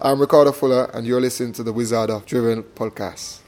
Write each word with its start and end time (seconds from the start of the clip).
I'm 0.00 0.20
Ricardo 0.20 0.52
Fuller, 0.52 0.84
and 0.94 1.08
you're 1.08 1.20
listening 1.20 1.52
to 1.54 1.64
the 1.64 1.72
Wizard 1.72 2.08
of 2.08 2.24
Drivel 2.24 2.62
podcast. 2.62 3.40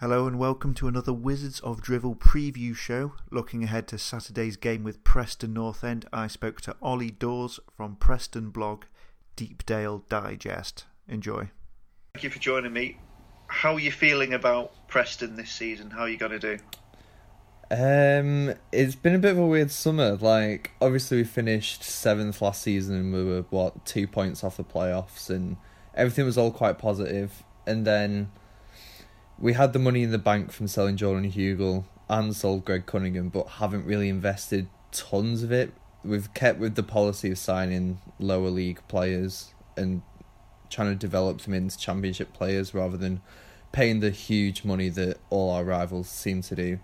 Hello, 0.00 0.26
and 0.26 0.38
welcome 0.38 0.72
to 0.72 0.88
another 0.88 1.12
Wizards 1.12 1.60
of 1.60 1.82
Drivel 1.82 2.14
preview 2.14 2.74
show. 2.74 3.12
Looking 3.30 3.62
ahead 3.62 3.86
to 3.88 3.98
Saturday's 3.98 4.56
game 4.56 4.82
with 4.82 5.04
Preston 5.04 5.52
North 5.52 5.84
End, 5.84 6.06
I 6.10 6.26
spoke 6.26 6.62
to 6.62 6.76
Olly 6.80 7.10
Dawes 7.10 7.60
from 7.76 7.96
Preston 7.96 8.48
blog 8.48 8.84
Deepdale 9.36 10.04
Digest. 10.08 10.86
Enjoy. 11.06 11.50
Thank 12.14 12.24
you 12.24 12.30
for 12.30 12.38
joining 12.38 12.72
me. 12.72 12.98
How 13.48 13.74
are 13.74 13.80
you 13.80 13.92
feeling 13.92 14.32
about 14.32 14.88
Preston 14.88 15.36
this 15.36 15.50
season? 15.50 15.90
How 15.90 16.04
are 16.04 16.08
you 16.08 16.16
going 16.16 16.32
to 16.32 16.38
do? 16.38 16.56
Um, 17.68 18.54
it's 18.70 18.94
been 18.94 19.14
a 19.14 19.18
bit 19.18 19.32
of 19.32 19.38
a 19.38 19.46
weird 19.46 19.70
summer. 19.70 20.16
Like, 20.16 20.70
obviously, 20.80 21.18
we 21.18 21.24
finished 21.24 21.82
seventh 21.82 22.40
last 22.40 22.62
season, 22.62 22.96
and 22.96 23.12
we 23.12 23.24
were 23.24 23.44
what 23.50 23.84
two 23.84 24.06
points 24.06 24.44
off 24.44 24.56
the 24.56 24.64
playoffs, 24.64 25.28
and 25.30 25.56
everything 25.94 26.24
was 26.24 26.38
all 26.38 26.52
quite 26.52 26.78
positive. 26.78 27.42
And 27.66 27.84
then 27.84 28.30
we 29.38 29.54
had 29.54 29.72
the 29.72 29.78
money 29.78 30.02
in 30.02 30.12
the 30.12 30.18
bank 30.18 30.52
from 30.52 30.68
selling 30.68 30.96
Jordan 30.96 31.30
Hugill 31.30 31.84
and 32.08 32.36
sold 32.36 32.64
Greg 32.64 32.86
Cunningham, 32.86 33.30
but 33.30 33.48
haven't 33.48 33.84
really 33.84 34.08
invested 34.08 34.68
tons 34.92 35.42
of 35.42 35.50
it. 35.50 35.72
We've 36.04 36.32
kept 36.34 36.60
with 36.60 36.76
the 36.76 36.84
policy 36.84 37.32
of 37.32 37.38
signing 37.38 38.00
lower 38.20 38.48
league 38.48 38.80
players 38.86 39.52
and 39.76 40.02
trying 40.70 40.90
to 40.90 40.94
develop 40.94 41.40
them 41.40 41.54
into 41.54 41.76
championship 41.76 42.32
players 42.32 42.72
rather 42.72 42.96
than 42.96 43.20
paying 43.72 43.98
the 43.98 44.10
huge 44.10 44.64
money 44.64 44.88
that 44.90 45.18
all 45.30 45.50
our 45.50 45.64
rivals 45.64 46.08
seem 46.08 46.42
to 46.42 46.54
do. 46.54 46.78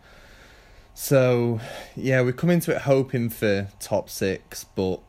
So, 0.94 1.60
yeah, 1.96 2.22
we 2.22 2.32
come 2.32 2.50
into 2.50 2.74
it 2.74 2.82
hoping 2.82 3.30
for 3.30 3.68
top 3.80 4.10
six, 4.10 4.64
but 4.64 5.00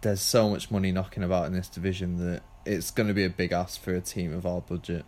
there's 0.00 0.20
so 0.20 0.50
much 0.50 0.70
money 0.70 0.90
knocking 0.90 1.22
about 1.22 1.46
in 1.46 1.52
this 1.52 1.68
division 1.68 2.16
that 2.18 2.42
it's 2.64 2.90
going 2.90 3.08
to 3.08 3.14
be 3.14 3.24
a 3.24 3.30
big 3.30 3.52
ask 3.52 3.80
for 3.80 3.94
a 3.94 4.00
team 4.00 4.32
of 4.34 4.44
our 4.44 4.60
budget. 4.60 5.04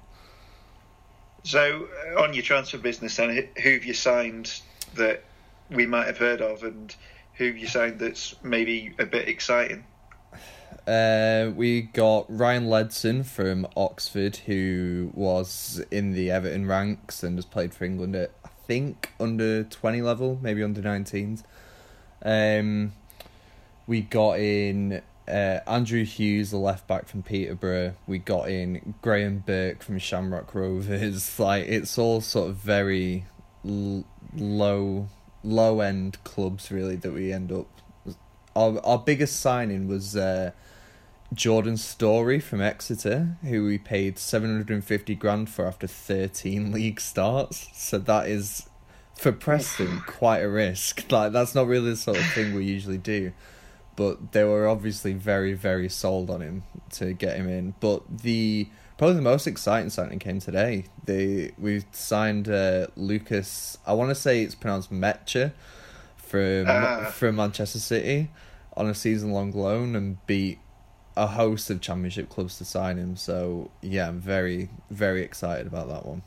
So, 1.42 1.88
uh, 2.12 2.22
on 2.22 2.34
your 2.34 2.42
transfer 2.42 2.78
business, 2.78 3.16
then, 3.16 3.48
who 3.62 3.70
have 3.70 3.84
you 3.84 3.94
signed 3.94 4.60
that 4.94 5.24
we 5.70 5.86
might 5.86 6.06
have 6.06 6.18
heard 6.18 6.40
of, 6.40 6.62
and 6.62 6.94
who 7.34 7.46
have 7.46 7.56
you 7.56 7.66
signed 7.66 7.98
that's 7.98 8.34
maybe 8.42 8.94
a 8.98 9.06
bit 9.06 9.28
exciting? 9.28 9.84
Uh, 10.86 11.50
we 11.54 11.82
got 11.82 12.24
Ryan 12.28 12.66
Ledson 12.66 13.22
from 13.24 13.66
Oxford, 13.76 14.36
who 14.46 15.10
was 15.14 15.82
in 15.90 16.12
the 16.12 16.30
Everton 16.30 16.66
ranks 16.66 17.22
and 17.22 17.36
has 17.36 17.44
played 17.44 17.74
for 17.74 17.84
England 17.84 18.16
at 18.16 18.30
I 18.44 18.48
think 18.68 19.10
under 19.18 19.64
twenty 19.64 20.02
level, 20.02 20.38
maybe 20.40 20.62
under 20.62 20.80
19s. 20.80 21.42
Um, 22.22 22.92
we 23.88 24.02
got 24.02 24.38
in 24.38 25.02
uh, 25.26 25.60
Andrew 25.66 26.04
Hughes, 26.04 26.50
the 26.50 26.58
left 26.58 26.86
back 26.86 27.08
from 27.08 27.22
Peterborough. 27.22 27.94
We 28.06 28.18
got 28.18 28.48
in 28.48 28.94
Graham 29.02 29.42
Burke 29.44 29.82
from 29.82 29.98
Shamrock 29.98 30.54
Rovers. 30.54 31.34
Like 31.40 31.66
it's 31.66 31.98
all 31.98 32.20
sort 32.20 32.50
of 32.50 32.56
very 32.56 33.24
l- 33.64 34.04
low 34.36 35.08
low 35.42 35.80
end 35.80 36.22
clubs 36.24 36.70
really 36.70 36.96
that 36.96 37.12
we 37.12 37.32
end 37.32 37.50
up. 37.50 37.66
Our 38.54 38.78
our 38.84 38.98
biggest 38.98 39.40
signing 39.40 39.88
was. 39.88 40.14
Uh, 40.14 40.52
Jordan 41.32 41.76
Storey 41.76 42.40
from 42.40 42.60
Exeter, 42.60 43.36
who 43.42 43.64
we 43.64 43.78
paid 43.78 44.18
750 44.18 45.14
grand 45.14 45.50
for 45.50 45.66
after 45.66 45.86
13 45.86 46.72
league 46.72 47.00
starts. 47.00 47.68
So 47.74 47.98
that 47.98 48.28
is, 48.28 48.68
for 49.14 49.32
Preston, 49.32 50.00
quite 50.06 50.38
a 50.38 50.48
risk. 50.48 51.10
Like, 51.10 51.32
that's 51.32 51.54
not 51.54 51.66
really 51.66 51.90
the 51.90 51.96
sort 51.96 52.18
of 52.18 52.26
thing 52.32 52.54
we 52.54 52.64
usually 52.64 52.98
do. 52.98 53.32
But 53.96 54.32
they 54.32 54.44
were 54.44 54.68
obviously 54.68 55.12
very, 55.12 55.54
very 55.54 55.88
sold 55.88 56.30
on 56.30 56.40
him 56.40 56.62
to 56.92 57.12
get 57.12 57.36
him 57.36 57.48
in. 57.48 57.74
But 57.80 58.18
the 58.18 58.68
probably 58.96 59.16
the 59.16 59.22
most 59.22 59.46
exciting 59.46 59.90
signing 59.90 60.20
came 60.20 60.38
today. 60.38 60.84
They 61.04 61.52
we 61.58 61.84
signed 61.90 62.48
uh, 62.48 62.86
Lucas. 62.94 63.76
I 63.84 63.94
want 63.94 64.10
to 64.10 64.14
say 64.14 64.42
it's 64.42 64.54
pronounced 64.54 64.92
Metcher 64.92 65.52
from 66.16 66.66
uh. 66.68 67.06
from 67.06 67.36
Manchester 67.36 67.80
City 67.80 68.30
on 68.76 68.86
a 68.86 68.94
season 68.94 69.32
long 69.32 69.50
loan 69.50 69.96
and 69.96 70.24
beat 70.28 70.60
a 71.18 71.26
host 71.26 71.68
of 71.68 71.80
championship 71.80 72.28
clubs 72.28 72.56
to 72.58 72.64
sign 72.64 72.96
him. 72.96 73.16
So 73.16 73.70
yeah, 73.82 74.08
I'm 74.08 74.20
very 74.20 74.70
very 74.90 75.22
excited 75.22 75.66
about 75.66 75.88
that 75.88 76.06
one. 76.06 76.22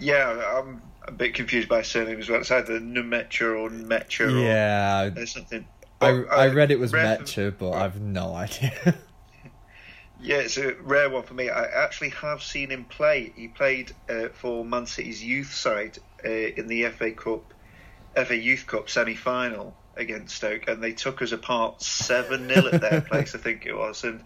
Yeah, 0.00 0.58
I'm 0.58 0.82
a 1.06 1.12
bit 1.12 1.34
confused 1.34 1.68
by 1.68 1.82
surname 1.82 2.18
as 2.18 2.28
well. 2.28 2.40
It's 2.40 2.50
either 2.50 2.80
Numetra 2.80 3.58
or 3.58 3.70
Metcher. 3.70 4.42
Yeah, 4.42 5.20
or 5.20 5.26
something. 5.26 5.66
I 6.00 6.08
I 6.08 6.48
read 6.48 6.70
it 6.70 6.78
was 6.78 6.92
Metcher, 6.92 7.54
but 7.56 7.72
I've 7.72 8.00
no 8.00 8.34
idea. 8.34 8.72
yeah, 10.20 10.38
it's 10.38 10.58
a 10.58 10.74
rare 10.74 11.08
one 11.08 11.22
for 11.22 11.34
me. 11.34 11.48
I 11.48 11.64
actually 11.64 12.10
have 12.10 12.42
seen 12.42 12.70
him 12.70 12.84
play. 12.84 13.32
He 13.36 13.48
played 13.48 13.92
uh, 14.10 14.28
for 14.32 14.64
Man 14.64 14.86
City's 14.86 15.22
youth 15.24 15.54
side 15.54 15.98
uh, 16.24 16.28
in 16.28 16.66
the 16.66 16.84
FA 16.88 17.12
Cup, 17.12 17.54
FA 18.16 18.36
Youth 18.36 18.66
Cup 18.66 18.90
semi 18.90 19.14
final 19.14 19.76
against 19.98 20.36
Stoke, 20.36 20.68
and 20.68 20.82
they 20.82 20.92
took 20.92 21.22
us 21.22 21.32
apart 21.32 21.82
seven 21.82 22.48
0 22.48 22.68
at 22.72 22.80
their 22.80 23.00
place, 23.08 23.34
I 23.34 23.38
think 23.38 23.66
it 23.66 23.76
was, 23.76 24.04
and 24.04 24.22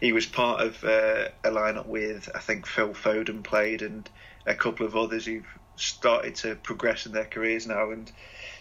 he 0.00 0.12
was 0.12 0.26
part 0.26 0.60
of 0.60 0.82
uh, 0.84 1.28
a 1.44 1.50
lineup 1.50 1.86
with 1.86 2.28
I 2.34 2.38
think 2.38 2.66
Phil 2.66 2.90
Foden 2.90 3.42
played 3.42 3.82
and 3.82 4.08
a 4.46 4.54
couple 4.54 4.86
of 4.86 4.96
others 4.96 5.26
who've 5.26 5.46
started 5.76 6.36
to 6.36 6.54
progress 6.56 7.06
in 7.06 7.12
their 7.12 7.24
careers 7.24 7.66
now, 7.66 7.90
and 7.90 8.10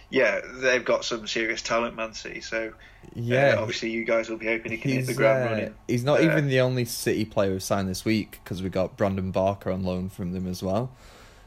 yeah, 0.09 0.41
they've 0.59 0.85
got 0.85 1.03
some 1.03 1.27
serious 1.27 1.61
talent, 1.61 1.95
Man 1.95 2.13
City. 2.13 2.41
So 2.41 2.73
yeah, 3.13 3.55
uh, 3.55 3.61
obviously 3.61 3.91
you 3.91 4.05
guys 4.05 4.29
will 4.29 4.37
be 4.37 4.47
hoping 4.47 4.71
he 4.71 4.77
can 4.77 4.91
hit 4.91 5.07
the 5.07 5.13
ground 5.13 5.43
uh, 5.43 5.51
running. 5.51 5.75
He's 5.87 6.03
not 6.03 6.19
uh, 6.19 6.23
even 6.23 6.47
the 6.47 6.61
only 6.61 6.85
City 6.85 7.25
player 7.25 7.51
who 7.51 7.59
signed 7.59 7.89
this 7.89 8.05
week 8.05 8.39
because 8.43 8.61
we 8.61 8.69
got 8.69 8.97
Brandon 8.97 9.31
Barker 9.31 9.71
on 9.71 9.83
loan 9.83 10.09
from 10.09 10.33
them 10.33 10.47
as 10.47 10.61
well. 10.61 10.91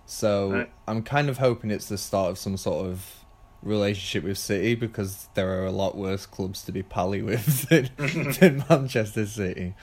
So 0.07 0.53
right. 0.53 0.71
I'm 0.87 1.03
kind 1.03 1.29
of 1.29 1.39
hoping 1.39 1.71
it's 1.71 1.89
the 1.89 1.99
start 1.99 2.31
of 2.31 2.39
some 2.39 2.57
sort 2.57 2.87
of 2.87 3.18
relationship 3.63 4.25
with 4.25 4.39
City 4.39 4.75
because 4.75 5.29
there 5.35 5.61
are 5.61 5.65
a 5.65 5.73
lot 5.73 5.97
worse 5.97 6.27
clubs 6.27 6.63
to 6.65 6.73
be 6.73 6.83
pally 6.83 7.23
with 7.23 7.69
than, 7.69 7.91
than 8.41 8.65
Manchester 8.71 9.27
City. 9.27 9.75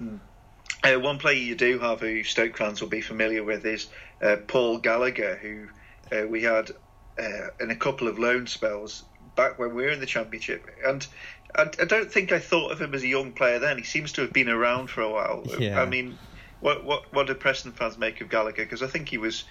Uh, 0.00 1.00
one 1.00 1.18
player 1.18 1.36
you 1.36 1.54
do 1.54 1.78
have 1.78 2.00
who 2.00 2.22
Stoke 2.22 2.56
fans 2.56 2.80
will 2.80 2.88
be 2.88 3.00
familiar 3.00 3.42
with 3.42 3.64
is 3.66 3.88
uh, 4.22 4.36
Paul 4.46 4.78
Gallagher, 4.78 5.36
who 5.36 5.68
uh, 6.16 6.26
we 6.26 6.42
had 6.42 6.70
uh, 7.18 7.48
in 7.60 7.70
a 7.70 7.76
couple 7.76 8.08
of 8.08 8.18
loan 8.18 8.46
spells 8.46 9.04
back 9.36 9.58
when 9.58 9.74
we 9.74 9.82
were 9.84 9.90
in 9.90 10.00
the 10.00 10.06
Championship. 10.06 10.66
And 10.86 11.06
I, 11.54 11.62
I, 11.62 11.84
don't 11.84 12.10
think 12.10 12.32
I 12.32 12.38
thought 12.38 12.72
of 12.72 12.80
him 12.80 12.94
as 12.94 13.02
a 13.02 13.08
young 13.08 13.32
player 13.32 13.58
then. 13.58 13.78
He 13.78 13.84
seems 13.84 14.12
to 14.12 14.22
have 14.22 14.32
been 14.32 14.48
around 14.48 14.88
for 14.88 15.02
a 15.02 15.10
while. 15.10 15.44
Yeah. 15.58 15.80
I 15.80 15.86
mean, 15.86 16.18
what 16.60 16.84
what 16.84 17.12
what 17.12 17.26
do 17.26 17.34
Preston 17.34 17.72
fans 17.72 17.98
make 17.98 18.20
of 18.20 18.28
Gallagher? 18.28 18.64
Because 18.64 18.82
I 18.82 18.86
think 18.86 19.08
he 19.08 19.18
was 19.18 19.44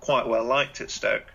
quite 0.00 0.26
well 0.26 0.44
liked 0.44 0.80
at 0.80 0.90
Stoke. 0.90 1.32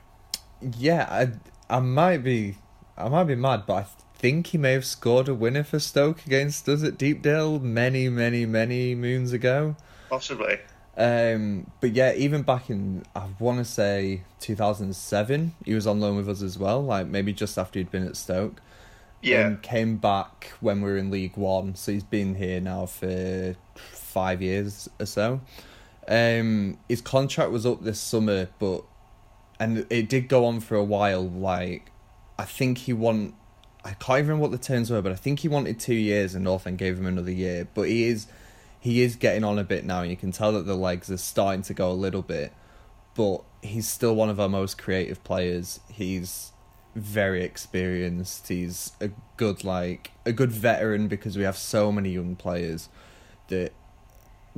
Yeah, 0.78 1.08
I 1.10 1.32
I 1.72 1.80
might 1.80 2.18
be 2.18 2.58
I 2.98 3.08
might 3.08 3.24
be 3.24 3.36
mad, 3.36 3.64
but 3.66 3.74
I 3.74 3.86
think 4.16 4.48
he 4.48 4.58
may 4.58 4.74
have 4.74 4.86
scored 4.86 5.28
a 5.30 5.34
winner 5.34 5.64
for 5.64 5.80
Stoke 5.80 6.26
against 6.28 6.68
us 6.68 6.84
at 6.84 6.98
Deepdale 6.98 7.60
many, 7.60 8.10
many, 8.10 8.46
many 8.46 8.94
moons 8.94 9.32
ago. 9.32 9.76
Possibly. 10.10 10.60
Um, 10.98 11.72
but 11.80 11.94
yeah, 11.94 12.14
even 12.14 12.42
back 12.42 12.70
in 12.70 13.04
I 13.16 13.28
want 13.40 13.60
to 13.60 13.66
say 13.66 14.24
2007, 14.42 15.56
he 15.66 15.74
was 15.74 15.88
on 15.88 16.02
loan 16.02 16.18
with 16.18 16.28
us 16.28 16.42
as 16.42 16.60
well. 16.60 16.84
Like 16.84 17.08
maybe 17.08 17.32
just 17.32 17.58
after 17.58 17.80
he'd 17.80 17.90
been 17.90 18.06
at 18.06 18.18
Stoke. 18.18 18.62
Yeah. 19.22 19.48
And 19.48 19.62
came 19.62 19.98
back 19.98 20.52
when 20.60 20.82
we 20.82 20.90
were 20.90 20.98
in 20.98 21.10
League 21.10 21.38
One, 21.38 21.76
so 21.76 21.92
he's 21.92 22.04
been 22.04 22.36
here 22.36 22.60
now 22.60 22.88
for 22.88 23.56
five 23.76 24.42
years 24.42 24.90
or 25.00 25.06
so. 25.06 25.40
Um, 26.08 26.80
his 26.90 27.02
contract 27.02 27.52
was 27.52 27.66
up 27.66 27.84
this 27.84 28.00
summer, 28.00 28.50
but 28.60 28.84
and 29.62 29.86
it 29.92 30.10
did 30.10 30.28
go 30.28 30.46
on 30.46 30.60
for 30.60 30.76
a 30.76 30.84
while. 30.84 31.22
Like, 31.22 31.92
I 32.40 32.46
think 32.46 32.80
he 32.80 32.94
won. 32.94 33.36
I 33.86 33.92
can't 33.92 34.18
even 34.18 34.30
remember 34.30 34.42
what 34.42 34.52
the 34.52 34.58
terms 34.58 34.90
were, 34.90 35.04
but 35.04 35.12
I 35.12 35.16
think 35.16 35.42
he 35.42 35.48
wanted 35.48 35.80
two 35.80 35.94
years, 35.94 36.34
and 36.34 36.44
North 36.44 36.66
End 36.66 36.80
gave 36.80 36.98
him 36.98 37.06
another 37.06 37.32
year. 37.32 37.68
But 37.72 37.84
he 37.84 38.06
is, 38.06 38.26
he 38.80 39.04
is 39.04 39.16
getting 39.16 39.44
on 39.44 39.60
a 39.60 39.64
bit 39.64 39.86
now. 39.86 40.02
and 40.02 40.10
You 40.10 40.18
can 40.18 40.32
tell 40.32 40.52
that 40.54 40.66
the 40.66 40.76
legs 40.76 41.12
are 41.12 41.18
starting 41.18 41.62
to 41.64 41.76
go 41.76 41.92
a 41.92 41.94
little 41.94 42.24
bit, 42.24 42.54
but 43.14 43.44
he's 43.62 43.88
still 43.88 44.16
one 44.16 44.32
of 44.32 44.40
our 44.40 44.50
most 44.50 44.80
creative 44.80 45.24
players. 45.24 45.80
He's 45.92 46.54
very 46.96 47.44
experienced. 47.44 48.48
He's 48.48 48.94
a 49.00 49.12
good 49.38 49.64
like 49.64 50.10
a 50.26 50.34
good 50.34 50.52
veteran 50.52 51.08
because 51.08 51.38
we 51.38 51.44
have 51.44 51.56
so 51.56 51.92
many 51.92 52.10
young 52.10 52.36
players 52.36 52.90
that 53.50 53.74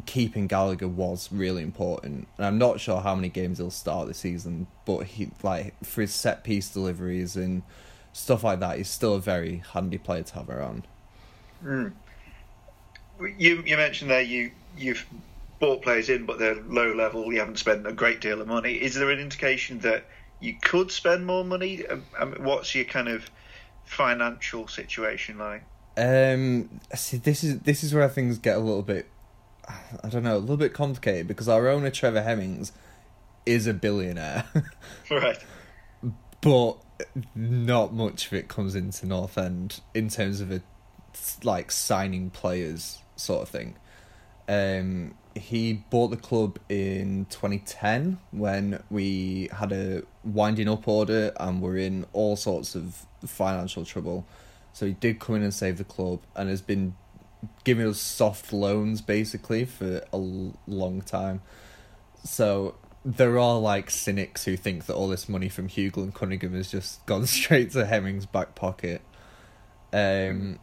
keeping 0.05 0.47
Gallagher 0.47 0.87
was 0.87 1.29
really 1.31 1.63
important. 1.63 2.27
And 2.37 2.45
I'm 2.45 2.57
not 2.57 2.79
sure 2.79 3.01
how 3.01 3.15
many 3.15 3.29
games 3.29 3.57
he'll 3.57 3.71
start 3.71 4.07
this 4.07 4.17
season, 4.17 4.67
but 4.85 5.03
he 5.03 5.29
like 5.41 5.73
for 5.83 6.01
his 6.01 6.13
set 6.13 6.43
piece 6.43 6.69
deliveries 6.69 7.35
and 7.35 7.63
stuff 8.11 8.43
like 8.43 8.59
that, 8.59 8.77
he's 8.77 8.89
still 8.89 9.15
a 9.15 9.19
very 9.19 9.63
handy 9.73 9.97
player 9.97 10.23
to 10.23 10.33
have 10.35 10.49
around. 10.49 10.87
Mm. 11.63 11.93
You 13.37 13.63
you 13.65 13.77
mentioned 13.77 14.09
there 14.09 14.21
you 14.21 14.51
you've 14.77 15.05
bought 15.59 15.81
players 15.81 16.09
in, 16.09 16.25
but 16.25 16.39
they're 16.39 16.55
low 16.55 16.93
level. 16.93 17.31
You 17.31 17.39
haven't 17.39 17.59
spent 17.59 17.85
a 17.87 17.93
great 17.93 18.19
deal 18.19 18.41
of 18.41 18.47
money. 18.47 18.73
Is 18.73 18.95
there 18.95 19.09
an 19.09 19.19
indication 19.19 19.79
that 19.79 20.05
you 20.39 20.55
could 20.61 20.91
spend 20.91 21.25
more 21.25 21.45
money? 21.45 21.85
Um, 21.87 22.03
I 22.19 22.25
mean, 22.25 22.43
what's 22.43 22.73
your 22.75 22.85
kind 22.85 23.07
of 23.07 23.29
financial 23.85 24.67
situation 24.67 25.37
like? 25.37 25.63
Um, 25.95 26.69
see, 26.95 27.17
this 27.17 27.43
is 27.43 27.59
this 27.59 27.83
is 27.83 27.93
where 27.93 28.09
things 28.09 28.39
get 28.39 28.57
a 28.57 28.59
little 28.59 28.81
bit 28.81 29.07
I 29.67 30.09
don't 30.09 30.23
know, 30.23 30.37
a 30.37 30.39
little 30.39 30.57
bit 30.57 30.73
complicated 30.73 31.27
because 31.27 31.47
our 31.47 31.67
owner 31.67 31.89
Trevor 31.89 32.21
Hemmings 32.21 32.71
is 33.45 33.67
a 33.67 33.73
billionaire, 33.73 34.45
right? 35.11 35.37
but 36.41 36.73
not 37.35 37.93
much 37.93 38.27
of 38.27 38.33
it 38.33 38.47
comes 38.47 38.75
into 38.75 39.05
North 39.05 39.37
End 39.37 39.79
in 39.93 40.09
terms 40.09 40.41
of 40.41 40.51
a 40.51 40.61
like 41.43 41.71
signing 41.71 42.29
players 42.29 42.99
sort 43.15 43.43
of 43.43 43.49
thing. 43.49 43.75
Um, 44.47 45.15
he 45.35 45.73
bought 45.73 46.09
the 46.09 46.17
club 46.17 46.59
in 46.69 47.25
2010 47.29 48.19
when 48.31 48.83
we 48.89 49.49
had 49.51 49.71
a 49.71 50.03
winding 50.23 50.67
up 50.67 50.87
order 50.87 51.31
and 51.39 51.61
were 51.61 51.77
in 51.77 52.05
all 52.13 52.35
sorts 52.35 52.75
of 52.75 53.05
financial 53.25 53.85
trouble. 53.85 54.25
So 54.73 54.85
he 54.85 54.93
did 54.93 55.19
come 55.19 55.35
in 55.35 55.43
and 55.43 55.53
save 55.53 55.77
the 55.77 55.83
club 55.83 56.19
and 56.35 56.49
has 56.49 56.61
been 56.61 56.95
giving 57.63 57.87
us 57.87 57.99
soft 57.99 58.53
loans 58.53 59.01
basically 59.01 59.65
for 59.65 60.03
a 60.11 60.17
long 60.17 61.01
time. 61.01 61.41
So 62.23 62.75
there 63.05 63.37
are 63.37 63.59
like 63.59 63.89
cynics 63.89 64.45
who 64.45 64.55
think 64.55 64.85
that 64.85 64.95
all 64.95 65.07
this 65.07 65.27
money 65.27 65.49
from 65.49 65.67
Hugill 65.67 66.03
and 66.03 66.13
Cunningham 66.13 66.53
has 66.53 66.71
just 66.71 67.05
gone 67.05 67.25
straight 67.25 67.71
to 67.71 67.85
Hemmings' 67.85 68.25
back 68.25 68.55
pocket. 68.55 69.01
Um, 69.91 70.59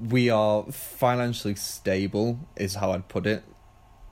we 0.00 0.28
are 0.28 0.64
financially 0.64 1.54
stable, 1.54 2.40
is 2.56 2.74
how 2.74 2.92
I'd 2.92 3.08
put 3.08 3.26
it. 3.26 3.44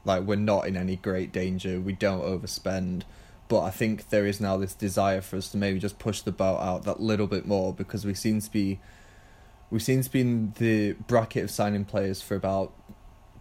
Like 0.05 0.23
we're 0.23 0.37
not 0.37 0.67
in 0.67 0.77
any 0.77 0.97
great 0.97 1.33
danger. 1.33 1.81
We 1.81 1.93
don't 1.93 2.23
overspend, 2.23 3.03
but 3.49 3.63
I 3.63 3.71
think 3.71 4.11
there 4.11 4.27
is 4.27 4.41
now 4.41 4.57
this 4.57 4.75
desire 4.75 5.21
for 5.21 5.37
us 5.37 5.51
to 5.51 5.59
maybe 5.59 5.79
just 5.79 5.99
push 5.99 6.23
the 6.23 6.33
boat 6.33 6.61
out 6.61 6.85
that 6.85 7.01
little 7.01 7.27
bit 7.27 7.47
more 7.47 7.75
because 7.75 8.07
we 8.07 8.15
seem 8.15 8.41
to 8.41 8.51
be, 8.51 8.81
we 9.71 9.79
seem 9.79 10.03
to 10.03 10.11
be 10.11 10.21
in 10.21 10.53
the 10.59 10.93
bracket 10.93 11.45
of 11.45 11.51
signing 11.51 11.85
players 11.85 12.21
for 12.21 12.35
about 12.35 12.73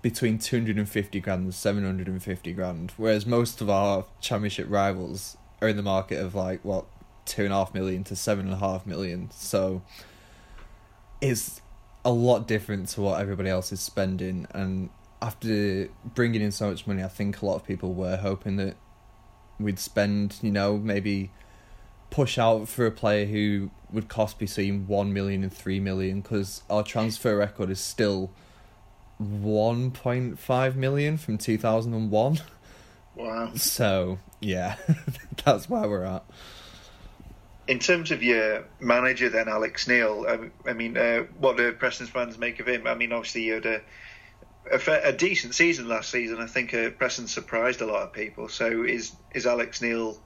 between 0.01 0.37
250 0.37 1.19
grand 1.19 1.43
and 1.43 1.53
750 1.53 2.53
grand, 2.53 2.93
whereas 2.97 3.25
most 3.25 3.61
of 3.61 3.69
our 3.69 4.05
championship 4.21 4.67
rivals 4.69 5.37
are 5.61 5.67
in 5.67 5.75
the 5.75 5.83
market 5.83 6.19
of 6.19 6.35
like 6.35 6.63
what 6.63 6.85
two 7.25 7.43
and 7.43 7.53
a 7.53 7.55
half 7.55 7.73
million 7.73 8.03
to 8.05 8.15
seven 8.15 8.45
and 8.45 8.53
a 8.53 8.57
half 8.57 8.85
million. 8.85 9.29
So 9.31 9.81
it's 11.21 11.61
a 12.05 12.11
lot 12.11 12.47
different 12.47 12.87
to 12.89 13.01
what 13.01 13.19
everybody 13.19 13.49
else 13.49 13.71
is 13.71 13.81
spending, 13.81 14.47
and 14.51 14.89
after 15.21 15.89
bringing 16.05 16.41
in 16.41 16.51
so 16.51 16.69
much 16.69 16.87
money, 16.87 17.03
I 17.03 17.07
think 17.07 17.41
a 17.41 17.45
lot 17.45 17.55
of 17.55 17.65
people 17.65 17.93
were 17.93 18.17
hoping 18.17 18.55
that 18.57 18.77
we'd 19.59 19.79
spend, 19.79 20.37
you 20.41 20.51
know, 20.51 20.77
maybe 20.77 21.31
push 22.09 22.37
out 22.37 22.67
for 22.67 22.85
a 22.85 22.91
player 22.91 23.25
who 23.25 23.71
would 23.91 24.07
cost 24.07 24.39
between 24.39 24.87
one 24.87 25.13
million 25.13 25.43
and 25.43 25.53
three 25.53 25.79
million 25.79 26.21
because 26.21 26.63
our 26.69 26.83
transfer 26.83 27.37
record 27.37 27.69
is 27.69 27.79
still 27.79 28.31
1.5 29.21 30.75
million 30.75 31.17
from 31.17 31.37
2001. 31.37 32.39
Wow. 33.15 33.51
So, 33.55 34.19
yeah, 34.39 34.75
that's 35.45 35.69
where 35.69 35.89
we're 35.89 36.03
at. 36.03 36.23
In 37.67 37.79
terms 37.79 38.11
of 38.11 38.23
your 38.23 38.65
manager, 38.79 39.29
then, 39.29 39.47
Alex 39.49 39.87
Neil, 39.87 40.25
I, 40.27 40.69
I 40.69 40.73
mean, 40.73 40.97
uh, 40.97 41.25
what 41.37 41.57
do 41.57 41.71
Preston's 41.73 42.09
fans 42.09 42.37
make 42.37 42.59
of 42.59 42.67
him? 42.67 42.87
I 42.87 42.95
mean, 42.95 43.11
obviously, 43.11 43.43
you 43.43 43.55
had 43.55 43.65
a, 43.65 43.81
a, 44.71 45.09
a 45.09 45.13
decent 45.13 45.53
season 45.53 45.87
last 45.87 46.09
season. 46.09 46.39
I 46.39 46.47
think 46.47 46.73
uh, 46.73 46.89
Preston 46.91 47.27
surprised 47.27 47.81
a 47.81 47.85
lot 47.85 48.03
of 48.03 48.13
people. 48.13 48.47
So, 48.47 48.83
is, 48.83 49.11
is 49.33 49.45
Alex 49.45 49.81
Neil 49.81 50.17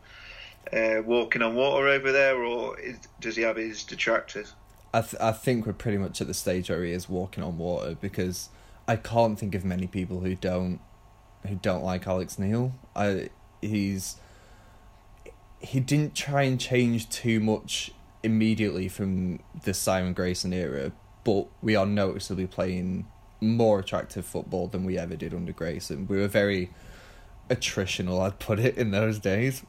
uh, 0.72 1.02
walking 1.06 1.42
on 1.42 1.56
water 1.56 1.88
over 1.88 2.12
there, 2.12 2.42
or 2.44 2.80
is, 2.80 3.00
does 3.20 3.36
he 3.36 3.42
have 3.44 3.58
his 3.58 3.84
detractors? 3.84 4.54
I, 4.94 5.02
th- 5.02 5.22
I 5.22 5.32
think 5.32 5.66
we're 5.66 5.74
pretty 5.74 5.98
much 5.98 6.22
at 6.22 6.28
the 6.28 6.34
stage 6.34 6.70
where 6.70 6.84
he 6.84 6.92
is 6.92 7.10
walking 7.10 7.44
on 7.44 7.58
water 7.58 7.98
because 8.00 8.50
I 8.88 8.96
can't 8.96 9.40
think 9.40 9.56
of 9.56 9.66
many 9.66 9.88
people 9.88 10.20
who 10.20 10.36
don't 10.36 10.80
who 11.48 11.56
don't 11.56 11.84
like 11.84 12.08
Alex 12.08 12.40
Neil. 12.40 12.74
I 12.96 13.30
he's 13.62 14.18
he 15.60 15.80
didn't 15.80 16.16
try 16.16 16.44
and 16.44 16.60
change 16.60 17.10
too 17.10 17.40
much 17.40 17.92
immediately 18.22 18.88
from 18.88 19.40
the 19.64 19.74
Simon 19.74 20.14
Grayson 20.14 20.54
era, 20.54 20.92
but 21.24 21.48
we 21.62 21.76
are 21.76 21.86
noticeably 21.86 22.48
playing 22.48 23.08
more 23.42 23.80
attractive 23.80 24.26
football 24.26 24.68
than 24.68 24.86
we 24.86 24.98
ever 24.98 25.16
did 25.16 25.34
under 25.34 25.52
Grayson. 25.52 26.08
We 26.08 26.18
were 26.18 26.28
very 26.28 26.72
attritional, 27.50 28.22
I'd 28.22 28.40
put 28.40 28.60
it, 28.60 28.78
in 28.78 28.92
those 28.92 29.20
days. 29.20 29.64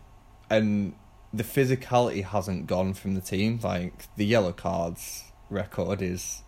And 0.57 0.95
the 1.33 1.45
physicality 1.45 2.25
hasn't 2.25 2.67
gone 2.67 2.95
from 2.95 3.15
the 3.15 3.21
team. 3.21 3.59
Like 3.63 4.07
the 4.17 4.25
yellow 4.25 4.53
cards 4.53 5.25
record 5.51 6.01
is 6.01 6.43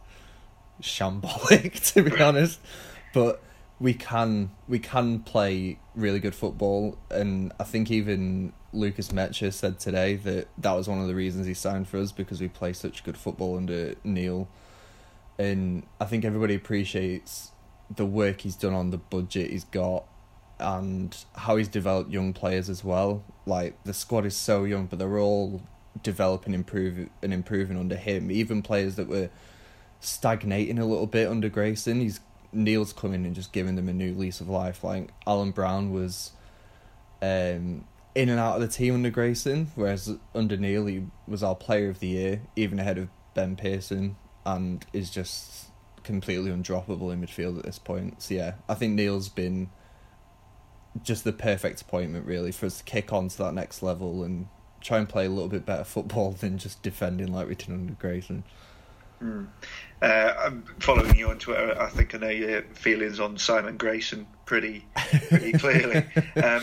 shambolic 0.80 1.92
to 1.94 2.02
be 2.02 2.22
honest. 2.22 2.60
But 3.12 3.42
we 3.78 3.94
can 3.94 4.50
we 4.68 4.78
can 4.78 5.20
play 5.20 5.78
really 5.94 6.18
good 6.18 6.34
football, 6.34 6.98
and 7.10 7.52
I 7.60 7.64
think 7.64 7.90
even 7.90 8.52
Lucas 8.72 9.08
Metcher 9.08 9.52
said 9.52 9.78
today 9.78 10.16
that 10.16 10.48
that 10.58 10.72
was 10.72 10.88
one 10.88 11.00
of 11.00 11.08
the 11.08 11.14
reasons 11.14 11.46
he 11.46 11.54
signed 11.54 11.88
for 11.88 11.98
us 11.98 12.12
because 12.12 12.40
we 12.40 12.48
play 12.48 12.72
such 12.72 13.04
good 13.04 13.16
football 13.16 13.56
under 13.56 13.94
Neil, 14.02 14.48
and 15.38 15.82
I 16.00 16.06
think 16.06 16.24
everybody 16.24 16.54
appreciates 16.54 17.52
the 17.94 18.06
work 18.06 18.40
he's 18.40 18.56
done 18.56 18.74
on 18.74 18.90
the 18.90 18.98
budget 18.98 19.50
he's 19.50 19.62
got 19.62 20.04
and 20.58 21.16
how 21.34 21.56
he's 21.56 21.68
developed 21.68 22.10
young 22.10 22.32
players 22.32 22.68
as 22.68 22.82
well. 22.82 23.24
Like 23.44 23.82
the 23.84 23.94
squad 23.94 24.26
is 24.26 24.36
so 24.36 24.64
young, 24.64 24.86
but 24.86 24.98
they're 24.98 25.18
all 25.18 25.62
developing, 26.02 26.54
improve 26.54 27.08
and 27.22 27.32
improving 27.32 27.78
under 27.78 27.96
him. 27.96 28.30
Even 28.30 28.62
players 28.62 28.96
that 28.96 29.08
were 29.08 29.30
stagnating 30.00 30.78
a 30.78 30.86
little 30.86 31.06
bit 31.06 31.28
under 31.28 31.48
Grayson, 31.48 32.00
he's 32.00 32.20
Neil's 32.52 32.92
coming 32.92 33.26
and 33.26 33.34
just 33.34 33.52
giving 33.52 33.76
them 33.76 33.88
a 33.88 33.92
new 33.92 34.14
lease 34.14 34.40
of 34.40 34.48
life. 34.48 34.82
Like 34.82 35.10
Alan 35.26 35.50
Browne 35.50 35.92
was 35.92 36.32
um, 37.22 37.84
in 38.14 38.28
and 38.28 38.40
out 38.40 38.56
of 38.56 38.62
the 38.62 38.68
team 38.68 38.94
under 38.94 39.10
Grayson, 39.10 39.70
whereas 39.74 40.16
under 40.34 40.56
Neil 40.56 40.86
he 40.86 41.06
was 41.28 41.42
our 41.42 41.54
player 41.54 41.88
of 41.90 42.00
the 42.00 42.08
year, 42.08 42.42
even 42.56 42.78
ahead 42.78 42.98
of 42.98 43.08
Ben 43.34 43.56
Pearson, 43.56 44.16
and 44.44 44.84
is 44.92 45.10
just 45.10 45.66
completely 46.02 46.50
undroppable 46.50 47.12
in 47.12 47.20
midfield 47.20 47.58
at 47.58 47.64
this 47.64 47.78
point. 47.78 48.22
So 48.22 48.34
yeah, 48.34 48.54
I 48.68 48.74
think 48.74 48.94
Neil's 48.94 49.28
been 49.28 49.70
just 51.02 51.25
the 51.25 51.32
perfect 51.32 51.82
appointment 51.82 52.26
really 52.26 52.52
for 52.52 52.66
us 52.66 52.78
to 52.78 52.84
kick 52.84 53.12
on 53.12 53.28
to 53.28 53.38
that 53.38 53.54
next 53.54 53.82
level 53.82 54.22
and 54.22 54.48
try 54.81 54.98
and 54.98 55.08
play 55.08 55.26
a 55.26 55.31
little 55.31 55.48
bit 55.48 55.66
better 55.66 55.84
football 55.84 56.32
than 56.32 56.58
just 56.58 56.82
defending 56.82 57.32
like 57.32 57.48
we 57.48 57.54
did 57.54 57.70
under 57.70 57.94
Grayson. 57.94 58.44
Mm. 59.22 59.48
Uh, 60.02 60.34
I'm 60.38 60.62
following 60.78 61.16
you 61.16 61.31
on 61.31 61.38
Twitter. 61.38 61.76
I 61.81 61.88
think 61.88 62.14
I 62.14 62.19
know 62.19 62.28
your 62.28 62.62
feelings 62.62 63.19
on 63.19 63.38
Simon 63.38 63.76
Grayson 63.76 64.26
pretty 64.44 64.87
pretty 65.28 65.52
clearly. 65.58 66.04
um, 66.42 66.62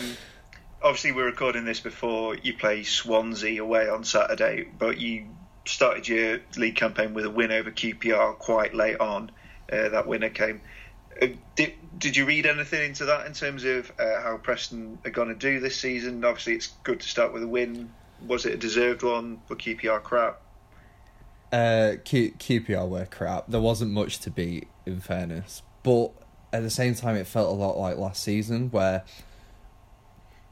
obviously, 0.82 1.12
we're 1.12 1.26
recording 1.26 1.64
this 1.64 1.80
before 1.80 2.36
you 2.36 2.54
play 2.54 2.84
Swansea 2.84 3.60
away 3.60 3.88
on 3.88 4.04
Saturday, 4.04 4.68
but 4.78 4.98
you 4.98 5.26
started 5.66 6.06
your 6.06 6.40
league 6.56 6.76
campaign 6.76 7.14
with 7.14 7.24
a 7.24 7.30
win 7.30 7.50
over 7.50 7.70
QPR 7.70 8.38
quite 8.38 8.74
late 8.74 9.00
on. 9.00 9.30
Uh, 9.72 9.88
that 9.88 10.06
winner 10.06 10.28
came. 10.30 10.60
Uh, 11.20 11.28
did 11.54 11.74
did 11.98 12.16
you 12.16 12.26
read 12.26 12.46
anything 12.46 12.82
into 12.82 13.04
that 13.06 13.26
in 13.26 13.32
terms 13.32 13.64
of 13.64 13.90
uh, 13.98 14.20
how 14.20 14.36
Preston 14.36 14.98
are 15.04 15.10
going 15.10 15.28
to 15.28 15.34
do 15.34 15.60
this 15.60 15.76
season? 15.76 16.24
Obviously, 16.24 16.54
it's 16.54 16.68
good 16.82 17.00
to 17.00 17.08
start 17.08 17.32
with 17.32 17.42
a 17.42 17.48
win. 17.48 17.92
Was 18.26 18.46
it 18.46 18.54
a 18.54 18.56
deserved 18.56 19.02
one? 19.02 19.40
But 19.48 19.58
QPR 19.58 20.02
crap. 20.02 20.40
Uh, 21.52 21.96
Q- 22.04 22.32
QPR 22.32 22.88
were 22.88 23.06
crap. 23.06 23.46
There 23.48 23.60
wasn't 23.60 23.92
much 23.92 24.18
to 24.20 24.30
beat, 24.30 24.68
in 24.86 25.00
fairness. 25.00 25.62
But 25.82 26.12
at 26.52 26.62
the 26.62 26.70
same 26.70 26.94
time, 26.94 27.16
it 27.16 27.26
felt 27.26 27.48
a 27.48 27.54
lot 27.54 27.78
like 27.78 27.96
last 27.96 28.22
season, 28.22 28.70
where 28.70 29.04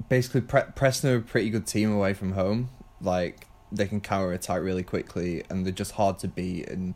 basically 0.09 0.42
Pre- 0.42 0.62
Preston 0.75 1.11
are 1.11 1.16
a 1.16 1.21
pretty 1.21 1.50
good 1.50 1.66
team 1.66 1.92
away 1.92 2.14
from 2.14 2.33
home. 2.33 2.71
Like 3.00 3.49
they 3.73 3.87
can 3.87 4.00
counter 4.00 4.33
attack 4.33 4.62
really 4.62 4.85
quickly, 4.85 5.42
and 5.50 5.66
they're 5.66 5.73
just 5.73 5.92
hard 5.92 6.19
to 6.21 6.28
beat, 6.28 6.69
and 6.69 6.95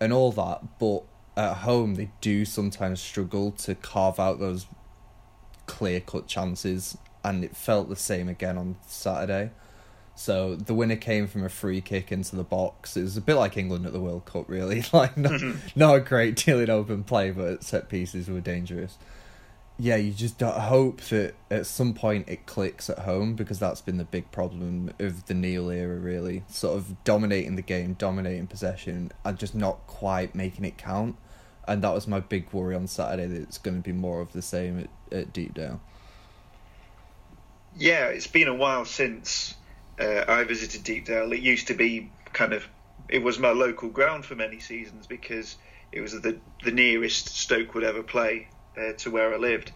and 0.00 0.12
all 0.12 0.30
that. 0.32 0.78
But 0.78 1.02
at 1.36 1.58
home, 1.58 1.94
they 1.94 2.10
do 2.20 2.44
sometimes 2.44 3.00
struggle 3.00 3.52
to 3.52 3.74
carve 3.74 4.18
out 4.18 4.38
those 4.38 4.66
clear 5.66 6.00
cut 6.00 6.26
chances, 6.26 6.98
and 7.24 7.44
it 7.44 7.56
felt 7.56 7.88
the 7.88 7.96
same 7.96 8.28
again 8.28 8.58
on 8.58 8.76
Saturday. 8.86 9.50
So 10.14 10.54
the 10.54 10.74
winner 10.74 10.96
came 10.96 11.26
from 11.26 11.44
a 11.44 11.48
free 11.48 11.80
kick 11.80 12.12
into 12.12 12.36
the 12.36 12.44
box. 12.44 12.94
It 12.96 13.02
was 13.02 13.16
a 13.16 13.22
bit 13.22 13.36
like 13.36 13.56
England 13.56 13.86
at 13.86 13.92
the 13.92 14.00
World 14.00 14.26
Cup, 14.26 14.48
really. 14.48 14.84
Like 14.92 15.16
not, 15.16 15.32
mm-hmm. 15.32 15.58
not 15.78 15.96
a 15.96 16.00
great 16.00 16.36
deal 16.36 16.60
in 16.60 16.68
open 16.68 17.04
play, 17.04 17.30
but 17.30 17.64
set 17.64 17.88
pieces 17.88 18.28
were 18.28 18.40
dangerous. 18.40 18.98
Yeah, 19.82 19.96
you 19.96 20.12
just 20.12 20.38
hope 20.42 21.00
that 21.04 21.32
at 21.50 21.64
some 21.64 21.94
point 21.94 22.28
it 22.28 22.44
clicks 22.44 22.90
at 22.90 22.98
home 22.98 23.34
because 23.34 23.58
that's 23.58 23.80
been 23.80 23.96
the 23.96 24.04
big 24.04 24.30
problem 24.30 24.92
of 24.98 25.24
the 25.24 25.32
Neil 25.32 25.70
era, 25.70 25.96
really. 25.96 26.42
Sort 26.48 26.76
of 26.76 27.02
dominating 27.02 27.56
the 27.56 27.62
game, 27.62 27.94
dominating 27.94 28.46
possession, 28.46 29.10
and 29.24 29.38
just 29.38 29.54
not 29.54 29.86
quite 29.86 30.34
making 30.34 30.66
it 30.66 30.76
count. 30.76 31.16
And 31.66 31.82
that 31.82 31.94
was 31.94 32.06
my 32.06 32.20
big 32.20 32.52
worry 32.52 32.74
on 32.74 32.88
Saturday 32.88 33.24
that 33.24 33.40
it's 33.40 33.56
going 33.56 33.78
to 33.78 33.82
be 33.82 33.94
more 33.94 34.20
of 34.20 34.32
the 34.32 34.42
same 34.42 34.80
at, 34.80 35.18
at 35.18 35.32
Deepdale. 35.32 35.80
Yeah, 37.74 38.08
it's 38.08 38.26
been 38.26 38.48
a 38.48 38.54
while 38.54 38.84
since 38.84 39.54
uh, 39.98 40.24
I 40.28 40.44
visited 40.44 40.84
Deepdale. 40.84 41.32
It 41.32 41.40
used 41.40 41.68
to 41.68 41.74
be 41.74 42.12
kind 42.34 42.52
of 42.52 42.68
it 43.08 43.22
was 43.22 43.38
my 43.38 43.52
local 43.52 43.88
ground 43.88 44.26
for 44.26 44.34
many 44.34 44.60
seasons 44.60 45.06
because 45.06 45.56
it 45.90 46.02
was 46.02 46.12
the 46.20 46.38
the 46.64 46.70
nearest 46.70 47.30
Stoke 47.30 47.72
would 47.74 47.84
ever 47.84 48.02
play 48.02 48.48
uh, 48.80 48.92
to 48.94 49.10
where 49.10 49.34
I 49.34 49.36
lived. 49.36 49.72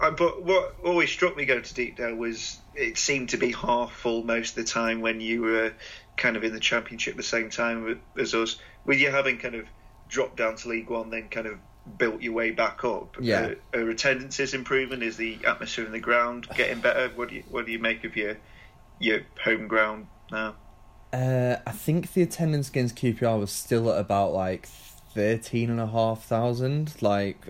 Uh, 0.00 0.10
but 0.12 0.42
what 0.44 0.76
always 0.84 1.10
struck 1.10 1.36
me 1.36 1.44
going 1.44 1.62
to 1.62 1.74
Deepdale 1.74 2.14
was 2.14 2.58
it 2.74 2.98
seemed 2.98 3.30
to 3.30 3.36
be 3.36 3.52
half 3.52 3.92
full 3.92 4.22
most 4.22 4.50
of 4.56 4.64
the 4.64 4.70
time 4.70 5.00
when 5.00 5.20
you 5.20 5.42
were 5.42 5.72
kind 6.16 6.36
of 6.36 6.44
in 6.44 6.52
the 6.52 6.60
championship 6.60 7.12
at 7.12 7.16
the 7.16 7.22
same 7.22 7.50
time 7.50 8.00
as 8.16 8.34
us. 8.34 8.56
With 8.84 9.00
you 9.00 9.10
having 9.10 9.38
kind 9.38 9.56
of 9.56 9.66
dropped 10.08 10.36
down 10.36 10.56
to 10.56 10.68
League 10.68 10.88
One, 10.88 11.10
then 11.10 11.28
kind 11.28 11.46
of 11.46 11.58
built 11.96 12.22
your 12.22 12.32
way 12.32 12.50
back 12.50 12.84
up. 12.84 13.16
Yeah. 13.20 13.54
Uh, 13.74 13.78
are 13.78 13.90
attendances 13.90 14.54
improving? 14.54 15.02
Is 15.02 15.16
the 15.16 15.38
atmosphere 15.46 15.86
in 15.86 15.92
the 15.92 16.00
ground 16.00 16.46
getting 16.54 16.80
better? 16.80 17.10
What 17.14 17.30
do 17.30 17.36
you 17.36 17.44
what 17.50 17.66
do 17.66 17.72
you 17.72 17.78
make 17.78 18.04
of 18.04 18.16
your 18.16 18.36
your 19.00 19.22
home 19.42 19.68
ground 19.68 20.06
now? 20.30 20.54
Uh, 21.12 21.56
I 21.66 21.72
think 21.72 22.12
the 22.12 22.22
attendance 22.22 22.68
against 22.68 22.96
QPR 22.96 23.40
was 23.40 23.50
still 23.50 23.90
at 23.90 23.98
about 23.98 24.32
like 24.32 24.68
thirteen 25.14 25.70
and 25.70 25.80
a 25.80 25.86
half 25.86 26.24
thousand. 26.24 27.00
Like 27.02 27.48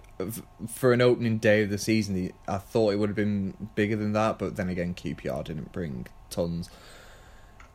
for 0.69 0.93
an 0.93 1.01
opening 1.01 1.39
day 1.39 1.63
of 1.63 1.71
the 1.71 1.79
season, 1.79 2.33
I 2.47 2.59
thought 2.59 2.93
it 2.93 2.97
would 2.97 3.09
have 3.09 3.17
been 3.17 3.69
bigger 3.75 3.97
than 3.97 4.13
that, 4.13 4.39
but 4.39 4.57
then 4.57 4.69
again, 4.69 4.95
QPR 4.95 5.45
didn't 5.45 5.73
bring 5.73 6.07
tons. 6.31 6.71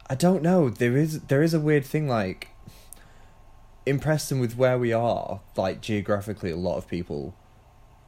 I 0.09 0.15
don't 0.15 0.43
know. 0.43 0.69
There 0.69 0.97
is 0.97 1.21
there 1.21 1.43
is 1.43 1.53
a 1.53 1.59
weird 1.59 1.85
thing 1.85 2.07
like 2.07 2.49
in 3.85 3.99
Preston 3.99 4.39
with 4.39 4.57
where 4.57 4.77
we 4.77 4.93
are. 4.93 5.41
Like 5.55 5.81
geographically, 5.81 6.51
a 6.51 6.57
lot 6.57 6.77
of 6.77 6.87
people 6.87 7.35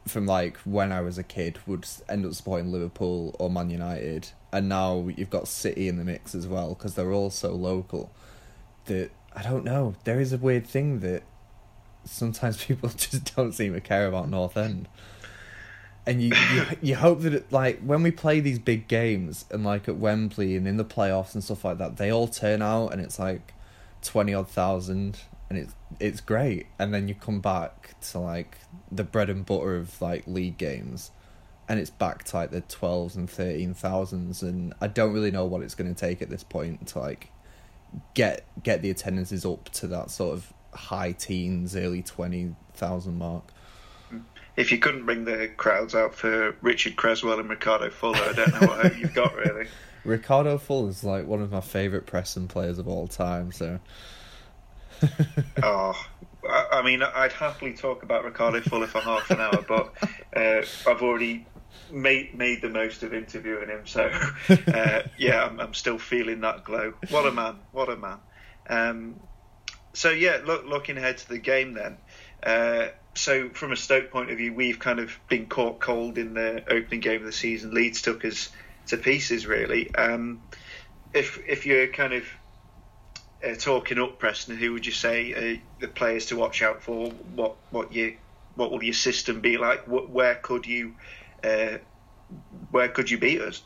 from 0.07 0.25
like 0.25 0.57
when 0.57 0.91
I 0.91 1.01
was 1.01 1.17
a 1.17 1.23
kid 1.23 1.59
would 1.65 1.87
end 2.07 2.25
up 2.25 2.33
supporting 2.33 2.71
Liverpool 2.71 3.35
or 3.39 3.49
Man 3.49 3.69
United, 3.69 4.29
and 4.51 4.69
now 4.69 5.07
you've 5.15 5.29
got 5.29 5.47
City 5.47 5.87
in 5.87 5.97
the 5.97 6.03
mix 6.03 6.35
as 6.35 6.47
well 6.47 6.69
because 6.69 6.95
they're 6.95 7.11
all 7.11 7.29
so 7.29 7.53
local. 7.53 8.11
That 8.85 9.11
I 9.35 9.41
don't 9.41 9.65
know. 9.65 9.95
There 10.03 10.19
is 10.19 10.31
a 10.31 10.37
weird 10.37 10.67
thing 10.67 10.99
that 10.99 11.23
sometimes 12.05 12.63
people 12.65 12.89
just 12.89 13.35
don't 13.35 13.53
seem 13.53 13.73
to 13.73 13.81
care 13.81 14.07
about 14.07 14.29
North 14.29 14.57
End. 14.57 14.87
And 16.07 16.21
you, 16.21 16.31
you 16.53 16.65
you 16.81 16.95
hope 16.95 17.21
that 17.21 17.33
it, 17.33 17.51
like 17.51 17.81
when 17.81 18.03
we 18.03 18.11
play 18.11 18.39
these 18.39 18.59
big 18.59 18.87
games 18.87 19.45
and 19.49 19.63
like 19.63 19.87
at 19.87 19.97
Wembley 19.97 20.55
and 20.55 20.67
in 20.67 20.77
the 20.77 20.85
playoffs 20.85 21.33
and 21.33 21.43
stuff 21.43 21.65
like 21.65 21.79
that, 21.79 21.97
they 21.97 22.11
all 22.11 22.27
turn 22.27 22.61
out 22.61 22.89
and 22.89 23.01
it's 23.01 23.17
like 23.17 23.53
twenty 24.03 24.31
odd 24.31 24.47
thousand 24.47 25.17
and 25.49 25.57
it's 25.57 25.73
it's 25.99 26.21
great. 26.21 26.67
And 26.77 26.93
then 26.93 27.07
you 27.07 27.15
come 27.15 27.39
back 27.39 27.99
to 28.11 28.19
like 28.19 28.59
the 28.91 29.03
bread 29.03 29.29
and 29.29 29.45
butter 29.45 29.75
of 29.75 29.99
like 29.99 30.27
league 30.27 30.59
games, 30.59 31.09
and 31.67 31.79
it's 31.79 31.89
back 31.89 32.23
to 32.25 32.35
like 32.35 32.51
the 32.51 32.61
twelves 32.61 33.15
and 33.15 33.27
thirteen 33.27 33.73
thousands. 33.73 34.43
And 34.43 34.75
I 34.79 34.87
don't 34.87 35.11
really 35.11 35.31
know 35.31 35.45
what 35.45 35.63
it's 35.63 35.75
going 35.75 35.93
to 35.93 35.99
take 35.99 36.21
at 36.21 36.29
this 36.29 36.43
point 36.43 36.87
to 36.89 36.99
like 36.99 37.29
get 38.13 38.45
get 38.61 38.81
the 38.81 38.89
attendances 38.89 39.45
up 39.45 39.69
to 39.69 39.87
that 39.87 40.11
sort 40.11 40.33
of 40.33 40.53
high 40.75 41.11
teens, 41.11 41.75
early 41.75 42.01
twenty 42.01 42.55
thousand 42.73 43.17
mark. 43.17 43.51
If 44.55 44.71
you 44.71 44.77
couldn't 44.77 45.05
bring 45.05 45.25
the 45.25 45.49
crowds 45.57 45.95
out 45.95 46.15
for 46.15 46.55
Richard 46.61 46.95
Cresswell 46.95 47.39
and 47.39 47.49
Ricardo 47.49 47.89
Fuller, 47.89 48.19
I 48.19 48.33
don't 48.33 48.53
know 48.53 48.67
what 48.67 48.81
hope 48.81 48.97
you've 48.97 49.13
got 49.13 49.35
really. 49.35 49.67
Ricardo 50.05 50.57
Fuller 50.57 50.89
is 50.89 51.03
like 51.03 51.25
one 51.25 51.41
of 51.41 51.51
my 51.51 51.61
favourite 51.61 52.05
Preston 52.05 52.47
players 52.47 52.77
of 52.77 52.87
all 52.87 53.07
time. 53.07 53.51
So 53.51 53.79
oh, 55.63 56.07
I, 56.47 56.67
I 56.73 56.81
mean, 56.83 57.01
I'd 57.03 57.33
happily 57.33 57.73
talk 57.73 58.03
about 58.03 58.23
Ricardo 58.23 58.61
Fuller 58.61 58.87
for 58.87 58.99
half 58.99 59.29
an 59.31 59.39
hour, 59.39 59.61
but 59.67 59.93
uh, 60.35 60.65
I've 60.89 61.01
already 61.01 61.45
made 61.91 62.35
made 62.35 62.61
the 62.61 62.69
most 62.69 63.03
of 63.03 63.13
interviewing 63.13 63.69
him. 63.69 63.85
So 63.85 64.11
uh, 64.49 65.01
yeah, 65.17 65.45
I'm, 65.45 65.59
I'm, 65.59 65.73
still 65.73 65.97
feeling 65.97 66.41
that 66.41 66.63
glow. 66.63 66.93
What 67.09 67.25
a 67.25 67.31
man! 67.31 67.57
What 67.71 67.89
a 67.89 67.97
man! 67.97 68.17
Um, 68.69 69.15
so 69.95 70.11
yeah, 70.11 70.41
look, 70.45 70.65
looking 70.65 70.97
ahead 70.97 71.17
to 71.19 71.29
the 71.29 71.39
game 71.39 71.73
then. 71.73 71.97
Uh, 72.43 72.89
so 73.15 73.49
from 73.49 73.71
a 73.71 73.75
Stoke 73.75 74.11
point 74.11 74.29
of 74.29 74.37
view, 74.37 74.53
we've 74.53 74.77
kind 74.77 74.99
of 74.99 75.17
been 75.29 75.47
caught 75.47 75.79
cold 75.79 76.17
in 76.17 76.33
the 76.33 76.63
opening 76.69 76.99
game 76.99 77.21
of 77.21 77.25
the 77.25 77.31
season. 77.31 77.73
Leeds 77.73 78.01
took 78.01 78.25
us 78.25 78.49
to 78.87 78.97
pieces, 78.97 79.47
really. 79.47 79.93
Um, 79.95 80.41
if 81.13 81.39
if 81.47 81.65
you're 81.65 81.87
kind 81.87 82.13
of 82.13 82.25
uh, 83.43 83.55
talking 83.55 83.99
up 83.99 84.19
Preston, 84.19 84.57
who 84.57 84.73
would 84.73 84.85
you 84.85 84.91
say 84.91 85.33
uh, 85.33 85.59
the 85.79 85.87
players 85.87 86.27
to 86.27 86.35
watch 86.35 86.61
out 86.61 86.83
for? 86.83 87.09
What 87.33 87.55
what 87.71 87.93
you 87.93 88.17
what 88.55 88.71
will 88.71 88.83
your 88.83 88.93
system 88.93 89.41
be 89.41 89.57
like? 89.57 89.87
What, 89.87 90.09
where 90.09 90.35
could 90.35 90.65
you 90.65 90.95
uh, 91.43 91.77
where 92.71 92.89
could 92.89 93.09
you 93.09 93.17
beat 93.17 93.41
us? 93.41 93.63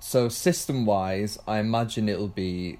So 0.00 0.28
system 0.28 0.86
wise, 0.86 1.38
I 1.46 1.60
imagine 1.60 2.08
it'll 2.08 2.28
be. 2.28 2.78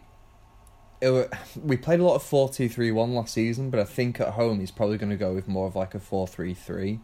It, 1.05 1.33
we 1.63 1.77
played 1.77 2.01
a 2.01 2.05
lot 2.05 2.15
of 2.15 2.23
4 2.23 2.49
2 2.49 2.69
3 2.69 2.91
1 2.91 3.15
last 3.15 3.35
season, 3.35 3.71
but 3.71 3.81
I 3.81 3.85
think 3.85 4.21
at 4.21 4.31
home 4.31 4.61
he's 4.61 4.71
probably 4.71 4.99
going 4.99 5.11
to 5.11 5.17
go 5.17 5.35
with 5.35 5.47
more 5.47 5.67
of 5.67 5.77
like 5.77 5.95
a 5.95 6.01
4 6.01 6.27
3 6.27 6.55
3. 6.55 7.01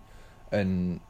And 0.53 1.01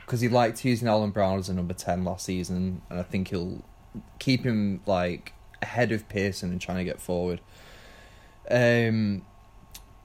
because 0.00 0.20
he 0.20 0.28
liked 0.28 0.64
using 0.64 0.88
Alan 0.88 1.10
Browne 1.10 1.38
as 1.38 1.48
a 1.48 1.54
number 1.54 1.72
10 1.72 2.04
last 2.04 2.26
season, 2.26 2.82
and 2.90 2.98
I 2.98 3.02
think 3.02 3.28
he'll 3.28 3.62
keep 4.18 4.44
him 4.44 4.80
like 4.86 5.32
ahead 5.62 5.92
of 5.92 6.08
Pearson 6.08 6.50
and 6.50 6.60
trying 6.60 6.78
to 6.78 6.84
get 6.84 7.00
forward. 7.00 7.40
Um, 8.50 9.24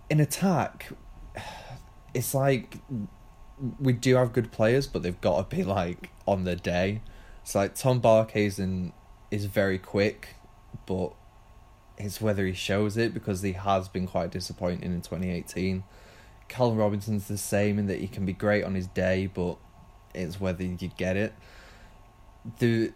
in 0.09 0.19
attack, 0.19 0.91
it's 2.13 2.33
like 2.33 2.77
we 3.79 3.93
do 3.93 4.15
have 4.15 4.33
good 4.33 4.51
players, 4.51 4.87
but 4.87 5.03
they've 5.03 5.19
got 5.19 5.49
to 5.49 5.55
be 5.55 5.63
like 5.63 6.11
on 6.25 6.43
the 6.43 6.55
day. 6.55 7.01
It's 7.41 7.55
like 7.55 7.75
Tom 7.75 8.01
Barkhuizen 8.01 8.93
is 9.31 9.45
very 9.45 9.77
quick, 9.77 10.35
but 10.85 11.13
it's 11.99 12.21
whether 12.21 12.45
he 12.45 12.53
shows 12.53 12.97
it 12.97 13.13
because 13.13 13.41
he 13.41 13.53
has 13.53 13.89
been 13.89 14.07
quite 14.07 14.31
disappointing 14.31 14.83
in 14.83 15.01
2018. 15.01 15.83
Callum 16.47 16.77
Robinson's 16.77 17.27
the 17.27 17.37
same 17.37 17.77
in 17.77 17.87
that 17.87 17.99
he 17.99 18.07
can 18.07 18.25
be 18.25 18.33
great 18.33 18.63
on 18.63 18.73
his 18.73 18.87
day, 18.87 19.27
but 19.27 19.57
it's 20.15 20.39
whether 20.39 20.63
you 20.63 20.91
get 20.97 21.17
it. 21.17 21.33
The 22.59 22.91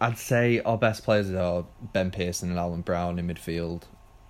I'd 0.00 0.18
say 0.18 0.60
our 0.60 0.78
best 0.78 1.02
players 1.02 1.32
are 1.32 1.64
Ben 1.92 2.10
Pearson 2.10 2.50
and 2.50 2.58
Alan 2.58 2.82
Browne 2.82 3.18
in 3.18 3.26
midfield. 3.26 3.82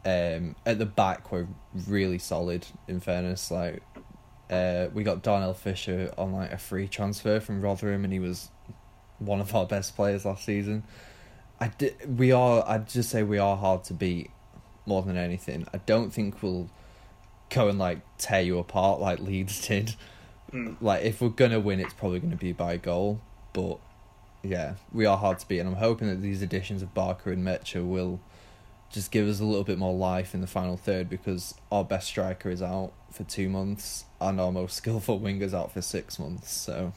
Um, 0.05 0.57
at 0.65 0.79
the 0.79 0.87
back, 0.87 1.31
we're 1.31 1.49
really 1.87 2.19
solid. 2.19 2.67
In 2.87 3.01
fairness, 3.01 3.51
like 3.51 3.83
uh, 4.49 4.87
we 4.95 5.03
got 5.03 5.23
Darnell 5.23 5.53
Fisher 5.53 6.13
on 6.17 6.33
like 6.33 6.53
a 6.53 6.59
free 6.59 6.89
transfer 6.89 7.41
from 7.41 7.61
Rotherham, 7.61 8.05
and 8.05 8.13
he 8.13 8.21
was 8.21 8.49
one 9.19 9.41
of 9.41 9.55
our 9.55 9.67
best 9.67 9.97
players 9.97 10.25
last 10.25 10.45
season. 10.45 10.85
I 11.61 11.69
did, 11.69 12.19
we 12.19 12.33
are. 12.33 12.65
I'd 12.67 12.89
just 12.89 13.11
say 13.11 13.23
we 13.23 13.39
are 13.39 13.57
hard 13.57 13.85
to 13.85 13.95
beat 13.95 14.31
more 14.87 15.03
than 15.03 15.17
anything. 15.17 15.67
I 15.73 15.79
don't 15.79 16.11
think 16.11 16.43
we'll 16.43 16.71
go 17.51 17.69
and 17.69 17.79
like 17.79 18.01
tear 18.19 18.41
you 18.41 18.59
apart 18.59 19.01
like 19.01 19.21
Leeds 19.21 19.67
did. 19.69 19.95
Mm. 20.53 20.77
Like 20.81 21.05
if 21.05 21.21
we're 21.21 21.29
gonna 21.29 21.61
win, 21.61 21.81
it's 21.81 21.95
probably 21.95 22.21
gonna 22.21 22.37
be 22.37 22.53
by 22.53 22.77
goal, 22.77 23.21
but 23.53 23.79
yeah, 24.43 24.75
we 24.93 25.05
are 25.05 25.17
hard 25.17 25.39
to 25.41 25.49
beat, 25.49 25.59
and 25.59 25.69
I'm 25.69 25.77
hoping 25.77 26.09
that 26.09 26.23
these 26.23 26.43
additions 26.43 26.83
of 26.83 26.95
Barker 26.95 27.33
and 27.33 27.45
Metcher 27.45 27.87
will 27.87 28.21
just 28.91 29.11
give 29.11 29.29
us 29.29 29.41
a 29.41 29.45
little 29.45 29.65
bit 29.65 29.79
more 29.79 29.95
life 29.95 30.35
in 30.35 30.41
the 30.41 30.47
final 30.47 30.77
third 30.77 31.11
because 31.11 31.55
our 31.71 31.85
best 31.85 32.07
striker 32.07 32.49
is 32.49 32.63
out 32.63 32.93
for 33.13 33.25
two 33.25 33.49
months 33.49 34.05
and 34.21 34.41
our 34.41 34.53
most 34.53 34.77
skillful 34.77 35.19
winger's 35.19 35.53
out 35.53 35.73
for 35.73 35.83
six 35.83 36.19
months. 36.19 36.51
So 36.51 36.93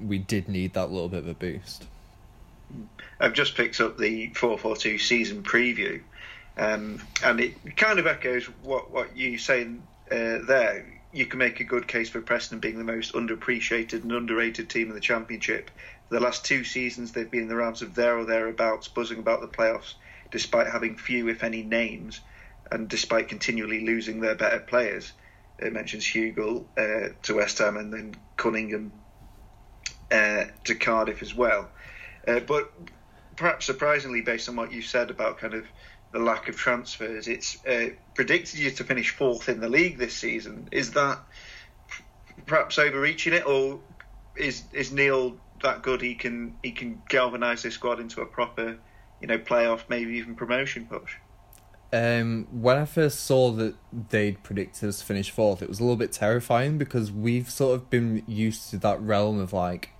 we 0.00 0.18
did 0.18 0.48
need 0.48 0.74
that 0.74 0.90
little 0.90 1.08
bit 1.08 1.20
of 1.20 1.28
a 1.28 1.34
boost. 1.34 1.86
I've 3.20 3.32
just 3.32 3.56
picked 3.56 3.80
up 3.80 3.98
the 3.98 4.28
442 4.34 4.98
season 4.98 5.42
preview, 5.42 6.02
um, 6.56 7.00
and 7.22 7.40
it 7.40 7.76
kind 7.76 7.98
of 7.98 8.06
echoes 8.06 8.44
what, 8.62 8.90
what 8.90 9.16
you 9.16 9.38
saying 9.38 9.82
uh, 10.10 10.38
there. 10.46 10.90
You 11.12 11.26
can 11.26 11.38
make 11.38 11.60
a 11.60 11.64
good 11.64 11.86
case 11.86 12.10
for 12.10 12.20
Preston 12.20 12.58
being 12.58 12.76
the 12.76 12.84
most 12.84 13.14
underappreciated 13.14 14.02
and 14.02 14.10
underrated 14.10 14.68
team 14.68 14.88
in 14.88 14.94
the 14.94 15.00
Championship 15.00 15.70
the 16.14 16.20
last 16.20 16.44
two 16.44 16.64
seasons, 16.64 17.12
they've 17.12 17.30
been 17.30 17.42
in 17.42 17.48
the 17.48 17.56
rounds 17.56 17.82
of 17.82 17.94
there 17.94 18.18
or 18.18 18.24
thereabouts, 18.24 18.88
buzzing 18.88 19.18
about 19.18 19.40
the 19.40 19.48
playoffs, 19.48 19.94
despite 20.30 20.66
having 20.66 20.96
few, 20.96 21.28
if 21.28 21.42
any, 21.42 21.62
names, 21.62 22.20
and 22.70 22.88
despite 22.88 23.28
continually 23.28 23.84
losing 23.84 24.20
their 24.20 24.34
better 24.34 24.60
players. 24.60 25.12
It 25.58 25.72
mentions 25.72 26.04
Hugill 26.04 26.66
uh, 26.76 27.14
to 27.22 27.34
West 27.34 27.58
Ham 27.58 27.76
and 27.76 27.92
then 27.92 28.16
Cunningham 28.36 28.92
uh, 30.10 30.44
to 30.64 30.74
Cardiff 30.74 31.22
as 31.22 31.34
well. 31.34 31.68
Uh, 32.26 32.40
but 32.40 32.72
perhaps 33.36 33.66
surprisingly, 33.66 34.20
based 34.20 34.48
on 34.48 34.56
what 34.56 34.72
you 34.72 34.82
said 34.82 35.10
about 35.10 35.38
kind 35.38 35.54
of 35.54 35.66
the 36.12 36.18
lack 36.18 36.48
of 36.48 36.56
transfers, 36.56 37.28
it's 37.28 37.64
uh, 37.66 37.88
predicted 38.14 38.58
you 38.58 38.70
to 38.70 38.84
finish 38.84 39.10
fourth 39.10 39.48
in 39.48 39.60
the 39.60 39.68
league 39.68 39.98
this 39.98 40.14
season. 40.14 40.68
Is 40.70 40.92
that 40.92 41.18
perhaps 42.46 42.78
overreaching 42.78 43.32
it, 43.32 43.46
or 43.46 43.80
is 44.36 44.62
is 44.72 44.92
Neil 44.92 45.36
that 45.62 45.82
good, 45.82 46.00
he 46.00 46.14
can 46.14 46.54
he 46.62 46.70
can 46.70 47.02
galvanise 47.08 47.62
this 47.62 47.74
squad 47.74 48.00
into 48.00 48.20
a 48.20 48.26
proper, 48.26 48.78
you 49.20 49.26
know, 49.26 49.38
playoff, 49.38 49.82
maybe 49.88 50.14
even 50.14 50.34
promotion 50.34 50.86
push. 50.86 51.16
Um, 51.92 52.48
when 52.50 52.76
I 52.76 52.86
first 52.86 53.20
saw 53.20 53.52
that 53.52 53.76
they'd 54.10 54.42
predicted 54.42 54.88
us 54.88 54.98
to 54.98 55.04
finish 55.04 55.30
fourth, 55.30 55.62
it 55.62 55.68
was 55.68 55.78
a 55.78 55.82
little 55.82 55.96
bit 55.96 56.10
terrifying 56.10 56.76
because 56.76 57.12
we've 57.12 57.48
sort 57.48 57.76
of 57.76 57.88
been 57.88 58.24
used 58.26 58.70
to 58.70 58.78
that 58.78 59.00
realm 59.00 59.38
of 59.38 59.52
like 59.52 59.90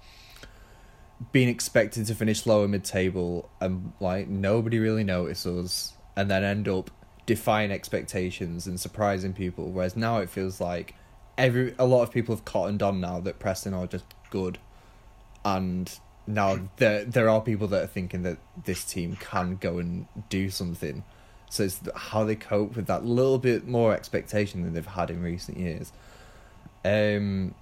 being 1.32 1.48
expected 1.48 2.06
to 2.06 2.14
finish 2.14 2.46
lower 2.46 2.68
mid 2.68 2.84
table 2.84 3.48
and 3.60 3.92
like 4.00 4.28
nobody 4.28 4.78
really 4.78 5.04
notices 5.04 5.92
and 6.16 6.30
then 6.30 6.44
end 6.44 6.68
up 6.68 6.90
defying 7.26 7.70
expectations 7.70 8.66
and 8.66 8.78
surprising 8.78 9.32
people. 9.32 9.70
Whereas 9.70 9.96
now 9.96 10.18
it 10.18 10.28
feels 10.28 10.60
like 10.60 10.94
every 11.38 11.74
a 11.78 11.86
lot 11.86 12.02
of 12.02 12.10
people 12.10 12.34
have 12.34 12.44
cottoned 12.44 12.82
on 12.82 13.00
now 13.00 13.20
that 13.20 13.38
Preston 13.38 13.74
are 13.74 13.86
just 13.86 14.04
good, 14.30 14.58
and 15.44 15.98
now 16.26 16.58
there 16.76 17.04
there 17.04 17.28
are 17.28 17.40
people 17.40 17.68
that 17.68 17.82
are 17.82 17.88
thinking 17.88 18.22
that 18.22 18.38
this 18.64 18.84
team 18.84 19.16
can 19.16 19.56
go 19.56 19.78
and 19.78 20.06
do 20.28 20.50
something. 20.50 21.04
So 21.50 21.64
it's 21.64 21.80
how 21.94 22.24
they 22.24 22.34
cope 22.34 22.74
with 22.74 22.86
that 22.86 23.04
little 23.04 23.38
bit 23.38 23.66
more 23.66 23.94
expectation 23.94 24.62
than 24.62 24.74
they've 24.74 24.84
had 24.84 25.10
in 25.10 25.22
recent 25.22 25.58
years. 25.58 25.92
Um, 26.84 27.54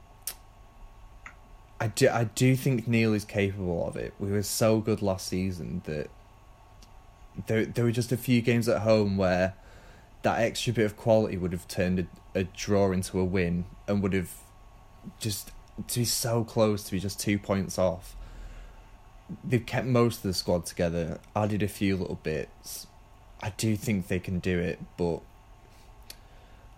I 1.82 1.88
do 1.88 2.08
I 2.08 2.24
do 2.24 2.54
think 2.54 2.86
Neil 2.86 3.12
is 3.12 3.24
capable 3.24 3.88
of 3.88 3.96
it. 3.96 4.14
We 4.20 4.30
were 4.30 4.44
so 4.44 4.78
good 4.78 5.02
last 5.02 5.26
season 5.26 5.82
that 5.84 6.10
there 7.48 7.64
there 7.64 7.84
were 7.84 7.90
just 7.90 8.12
a 8.12 8.16
few 8.16 8.40
games 8.40 8.68
at 8.68 8.82
home 8.82 9.16
where 9.16 9.54
that 10.22 10.38
extra 10.38 10.72
bit 10.72 10.86
of 10.86 10.96
quality 10.96 11.36
would 11.36 11.50
have 11.50 11.66
turned 11.66 11.98
a, 11.98 12.38
a 12.38 12.44
draw 12.44 12.92
into 12.92 13.18
a 13.18 13.24
win 13.24 13.64
and 13.88 14.00
would 14.00 14.12
have 14.12 14.30
just 15.18 15.50
to 15.88 15.98
be 15.98 16.04
so 16.04 16.44
close 16.44 16.84
to 16.84 16.92
be 16.92 17.00
just 17.00 17.18
two 17.18 17.36
points 17.36 17.80
off. 17.80 18.14
They've 19.42 19.66
kept 19.66 19.88
most 19.88 20.18
of 20.18 20.22
the 20.22 20.34
squad 20.34 20.66
together, 20.66 21.18
added 21.34 21.64
a 21.64 21.68
few 21.68 21.96
little 21.96 22.20
bits. 22.22 22.86
I 23.42 23.50
do 23.56 23.74
think 23.74 24.06
they 24.06 24.20
can 24.20 24.38
do 24.38 24.60
it, 24.60 24.78
but 24.96 25.22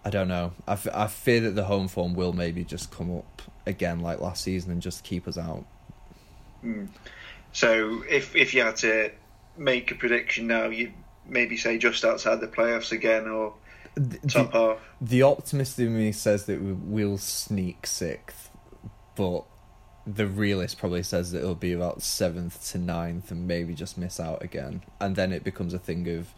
I 0.04 0.10
don't 0.10 0.28
know. 0.28 0.52
I, 0.68 0.72
f- 0.72 0.88
I 0.92 1.06
fear 1.06 1.40
that 1.40 1.54
the 1.54 1.64
home 1.64 1.88
form 1.88 2.14
will 2.14 2.32
maybe 2.32 2.64
just 2.64 2.90
come 2.90 3.16
up 3.16 3.42
again 3.66 4.00
like 4.00 4.20
last 4.20 4.44
season 4.44 4.70
and 4.70 4.82
just 4.82 5.02
keep 5.02 5.26
us 5.26 5.38
out. 5.38 5.64
Mm. 6.62 6.88
So 7.52 8.02
if 8.08 8.34
if 8.36 8.52
you 8.52 8.62
had 8.62 8.76
to 8.78 9.10
make 9.56 9.90
a 9.90 9.94
prediction 9.94 10.46
now, 10.46 10.64
you 10.66 10.92
maybe 11.26 11.56
say 11.56 11.78
just 11.78 12.04
outside 12.04 12.40
the 12.40 12.48
playoffs 12.48 12.92
again 12.92 13.28
or 13.28 13.54
the, 13.94 14.18
top 14.28 14.52
the, 14.52 14.58
half. 14.58 14.78
The 15.00 15.22
optimist 15.22 15.78
in 15.78 15.96
me 15.96 16.12
says 16.12 16.46
that 16.46 16.60
we 16.60 16.72
will 16.72 17.18
sneak 17.18 17.86
sixth, 17.86 18.50
but 19.14 19.44
the 20.06 20.26
realist 20.26 20.78
probably 20.78 21.02
says 21.02 21.32
that 21.32 21.38
it'll 21.38 21.54
be 21.54 21.72
about 21.72 22.02
seventh 22.02 22.70
to 22.72 22.78
ninth 22.78 23.30
and 23.30 23.48
maybe 23.48 23.74
just 23.74 23.96
miss 23.96 24.20
out 24.20 24.42
again. 24.42 24.82
And 25.00 25.16
then 25.16 25.32
it 25.32 25.44
becomes 25.44 25.72
a 25.72 25.78
thing 25.78 26.08
of 26.08 26.28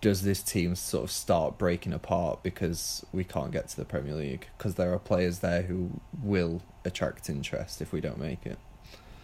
does 0.00 0.22
this 0.22 0.42
team 0.42 0.74
sort 0.74 1.04
of 1.04 1.10
start 1.10 1.58
breaking 1.58 1.92
apart 1.92 2.42
because 2.42 3.04
we 3.12 3.24
can't 3.24 3.50
get 3.50 3.68
to 3.68 3.76
the 3.76 3.84
Premier 3.84 4.14
League? 4.14 4.46
Because 4.56 4.76
there 4.76 4.92
are 4.92 4.98
players 4.98 5.40
there 5.40 5.62
who 5.62 5.90
will 6.22 6.62
attract 6.84 7.28
interest 7.28 7.82
if 7.82 7.92
we 7.92 8.00
don't 8.00 8.18
make 8.18 8.46
it. 8.46 8.58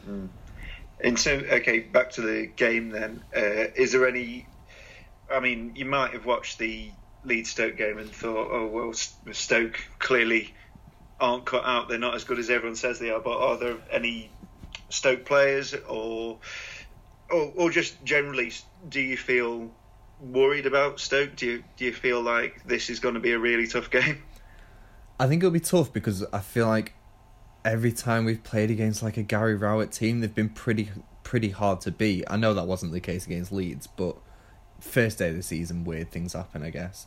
Mm. 0.08 0.28
And 1.00 1.18
so, 1.18 1.32
okay, 1.32 1.80
back 1.80 2.12
to 2.12 2.22
the 2.22 2.46
game 2.46 2.90
then. 2.90 3.22
Uh, 3.34 3.70
is 3.76 3.92
there 3.92 4.08
any? 4.08 4.46
I 5.30 5.40
mean, 5.40 5.72
you 5.76 5.84
might 5.84 6.12
have 6.12 6.26
watched 6.26 6.58
the 6.58 6.90
Leeds 7.24 7.50
Stoke 7.50 7.76
game 7.76 7.98
and 7.98 8.10
thought, 8.10 8.48
oh 8.50 8.66
well, 8.66 8.92
Stoke 9.32 9.80
clearly 9.98 10.54
aren't 11.20 11.44
cut 11.44 11.64
out. 11.64 11.88
They're 11.88 11.98
not 11.98 12.14
as 12.14 12.24
good 12.24 12.38
as 12.38 12.50
everyone 12.50 12.76
says 12.76 12.98
they 12.98 13.10
are. 13.10 13.20
But 13.20 13.38
are 13.38 13.56
there 13.58 13.76
any 13.90 14.30
Stoke 14.88 15.24
players, 15.24 15.74
or 15.74 16.38
or, 17.30 17.52
or 17.56 17.70
just 17.70 18.02
generally, 18.04 18.52
do 18.88 19.00
you 19.00 19.16
feel 19.16 19.70
worried 20.32 20.66
about 20.66 21.00
Stoke? 21.00 21.36
Do 21.36 21.46
you 21.46 21.64
do 21.76 21.84
you 21.84 21.92
feel 21.92 22.20
like 22.20 22.64
this 22.66 22.90
is 22.90 23.00
going 23.00 23.14
to 23.14 23.20
be 23.20 23.32
a 23.32 23.38
really 23.38 23.66
tough 23.66 23.90
game? 23.90 24.22
I 25.18 25.26
think 25.26 25.42
it'll 25.42 25.52
be 25.52 25.60
tough 25.60 25.92
because 25.92 26.24
I 26.32 26.40
feel 26.40 26.66
like 26.66 26.94
every 27.64 27.92
time 27.92 28.24
we've 28.24 28.42
played 28.42 28.70
against 28.70 29.02
like 29.02 29.16
a 29.16 29.22
Gary 29.22 29.54
Rowett 29.54 29.92
team, 29.92 30.20
they've 30.20 30.34
been 30.34 30.48
pretty 30.48 30.90
pretty 31.22 31.50
hard 31.50 31.80
to 31.82 31.90
beat. 31.90 32.24
I 32.28 32.36
know 32.36 32.54
that 32.54 32.66
wasn't 32.66 32.92
the 32.92 33.00
case 33.00 33.26
against 33.26 33.52
Leeds, 33.52 33.86
but 33.86 34.16
first 34.80 35.18
day 35.18 35.30
of 35.30 35.36
the 35.36 35.42
season, 35.42 35.84
weird 35.84 36.10
things 36.10 36.32
happen. 36.32 36.62
I 36.62 36.70
guess 36.70 37.06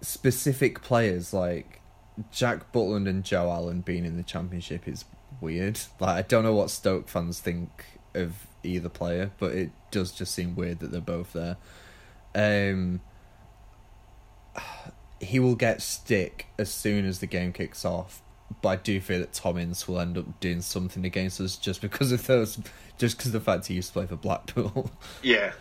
specific 0.00 0.82
players 0.82 1.32
like 1.32 1.80
Jack 2.30 2.72
Butland 2.72 3.08
and 3.08 3.24
Joe 3.24 3.50
Allen 3.50 3.80
being 3.80 4.04
in 4.04 4.16
the 4.16 4.22
championship 4.22 4.86
is 4.86 5.04
weird. 5.40 5.78
Like 6.00 6.16
I 6.16 6.22
don't 6.22 6.44
know 6.44 6.54
what 6.54 6.70
Stoke 6.70 7.08
fans 7.08 7.40
think 7.40 7.84
of 8.14 8.46
either 8.62 8.88
player, 8.88 9.30
but 9.38 9.52
it 9.52 9.70
does 9.90 10.12
just 10.12 10.34
seem 10.34 10.54
weird 10.54 10.80
that 10.80 10.90
they're 10.90 11.00
both 11.00 11.32
there. 11.32 11.56
Um, 12.36 13.00
he 15.20 15.40
will 15.40 15.54
get 15.54 15.80
stick 15.80 16.46
as 16.58 16.70
soon 16.72 17.06
as 17.06 17.20
the 17.20 17.26
game 17.26 17.52
kicks 17.52 17.84
off, 17.84 18.22
but 18.60 18.68
I 18.68 18.76
do 18.76 19.00
fear 19.00 19.18
that 19.20 19.32
Tom 19.32 19.56
Ince 19.56 19.88
will 19.88 19.98
end 19.98 20.18
up 20.18 20.38
doing 20.38 20.60
something 20.60 21.04
against 21.04 21.40
us 21.40 21.56
just 21.56 21.80
because 21.80 22.12
of 22.12 22.26
those, 22.26 22.58
just 22.98 23.16
because 23.16 23.28
of 23.28 23.32
the 23.32 23.40
fact 23.40 23.66
he 23.66 23.74
used 23.74 23.88
to 23.88 23.92
play 23.94 24.06
for 24.06 24.16
Blackpool. 24.16 24.90
Yeah, 25.22 25.52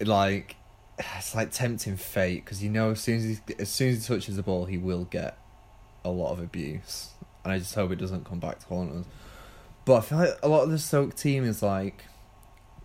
like 0.00 0.56
it's 0.98 1.34
like 1.34 1.50
tempting 1.50 1.96
fate 1.96 2.44
because 2.44 2.62
you 2.62 2.70
know 2.70 2.92
as 2.92 3.00
soon 3.00 3.16
as 3.16 3.24
he 3.24 3.38
as 3.58 3.68
soon 3.68 3.90
as 3.90 4.06
he 4.06 4.14
touches 4.14 4.36
the 4.36 4.42
ball, 4.42 4.66
he 4.66 4.78
will 4.78 5.04
get 5.04 5.36
a 6.04 6.10
lot 6.10 6.32
of 6.32 6.40
abuse, 6.40 7.10
and 7.44 7.52
I 7.52 7.58
just 7.58 7.74
hope 7.74 7.90
it 7.90 7.96
doesn't 7.96 8.24
come 8.24 8.38
back 8.38 8.60
to 8.60 8.66
haunt 8.66 8.92
us. 8.92 9.06
But 9.84 9.96
I 9.96 10.00
feel 10.02 10.18
like 10.18 10.38
a 10.42 10.48
lot 10.48 10.62
of 10.62 10.70
the 10.70 10.78
Stoke 10.78 11.16
team 11.16 11.44
is 11.44 11.62
like 11.62 12.04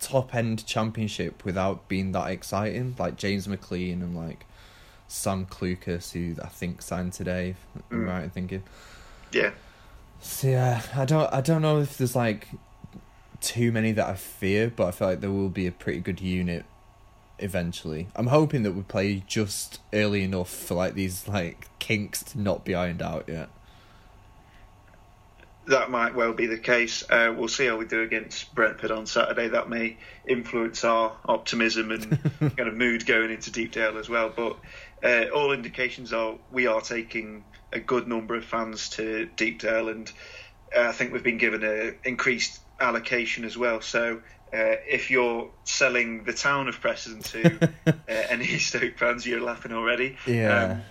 top 0.06 0.36
end 0.36 0.64
championship 0.68 1.44
without 1.44 1.88
being 1.88 2.12
that 2.12 2.30
exciting, 2.30 2.96
like 3.00 3.18
James 3.18 3.48
McClean 3.48 3.94
and 4.04 4.16
like 4.16 4.46
Sam 5.08 5.48
Clucas, 5.48 6.12
who 6.12 6.40
I 6.42 6.48
think 6.48 6.84
signed 6.84 7.14
today. 7.14 7.56
Mm. 7.90 8.08
Right 8.08 8.24
in 8.24 8.30
thinking. 8.30 8.64
Yeah. 9.32 9.52
So 10.22 10.48
yeah, 10.48 10.82
I 10.96 11.06
don't 11.06 11.34
I 11.34 11.42
don't 11.42 11.64
know 11.64 11.80
if 11.80 11.98
there's 11.98 12.16
like 12.16 12.48
too 13.42 13.72
many 13.72 13.92
that 13.94 14.08
I 14.08 14.14
fear, 14.14 14.72
but 14.74 14.88
I 14.88 14.92
feel 14.92 15.08
like 15.08 15.22
there 15.22 15.32
will 15.32 15.50
be 15.50 15.66
a 15.66 15.72
pretty 15.72 16.02
good 16.02 16.22
unit 16.22 16.66
eventually. 17.40 18.08
I'm 18.16 18.28
hoping 18.28 18.62
that 18.64 18.74
we 18.74 18.84
play 18.84 19.24
just 19.26 19.82
early 19.92 20.24
enough 20.24 20.50
for 20.50 20.76
like 20.76 20.94
these 20.94 21.28
like 21.28 21.68
kinks 21.80 22.22
to 22.24 22.40
not 22.40 22.64
be 22.64 22.76
ironed 22.76 23.02
out 23.02 23.26
yet 23.28 23.50
that 25.68 25.90
might 25.90 26.16
well 26.16 26.34
be 26.34 26.46
the 26.46 26.58
case. 26.58 27.04
Uh, 27.10 27.34
we'll 27.36 27.48
see 27.48 27.66
how 27.66 27.78
we 27.78 27.86
do 27.86 28.02
against 28.02 28.54
Brentford 28.54 28.92
on 28.92 29.06
Saturday. 29.06 29.50
That 29.50 29.70
may 29.70 29.98
influence 30.28 30.84
our 30.84 31.16
optimism 31.26 31.92
and 31.92 32.20
kind 32.40 32.70
of 32.70 32.76
mood 32.76 33.06
going 33.06 33.32
into 33.32 33.52
Deepdale 33.52 33.98
as 33.98 34.08
well. 34.08 34.32
But 34.36 34.58
uh, 35.04 35.30
all 35.34 35.52
indications 35.52 36.14
are 36.14 36.36
we 36.52 36.68
are 36.68 36.82
taking 36.82 37.44
a 37.74 37.80
good 37.80 38.08
number 38.08 38.36
of 38.36 38.46
fans 38.46 38.90
to 38.90 39.28
Deepdale, 39.36 39.90
and 39.90 40.12
uh, 40.76 40.82
I 40.82 40.92
think 40.92 41.14
we've 41.14 41.24
been 41.24 41.38
given 41.38 41.64
an 41.64 41.96
increased 42.04 42.60
allocation 42.80 43.44
as 43.44 43.58
well. 43.58 43.82
So 43.82 44.22
uh, 44.54 44.78
if 44.88 45.10
you're 45.10 45.50
selling 45.64 46.24
the 46.24 46.34
town 46.34 46.68
of 46.68 46.80
Preston 46.80 47.22
to 47.22 47.70
uh, 47.88 47.92
any 48.08 48.58
Stoke 48.60 48.98
fans, 48.98 49.26
you're 49.26 49.42
laughing 49.42 49.72
already. 49.72 50.18
Yeah. 50.28 50.64
Um, 50.64 50.82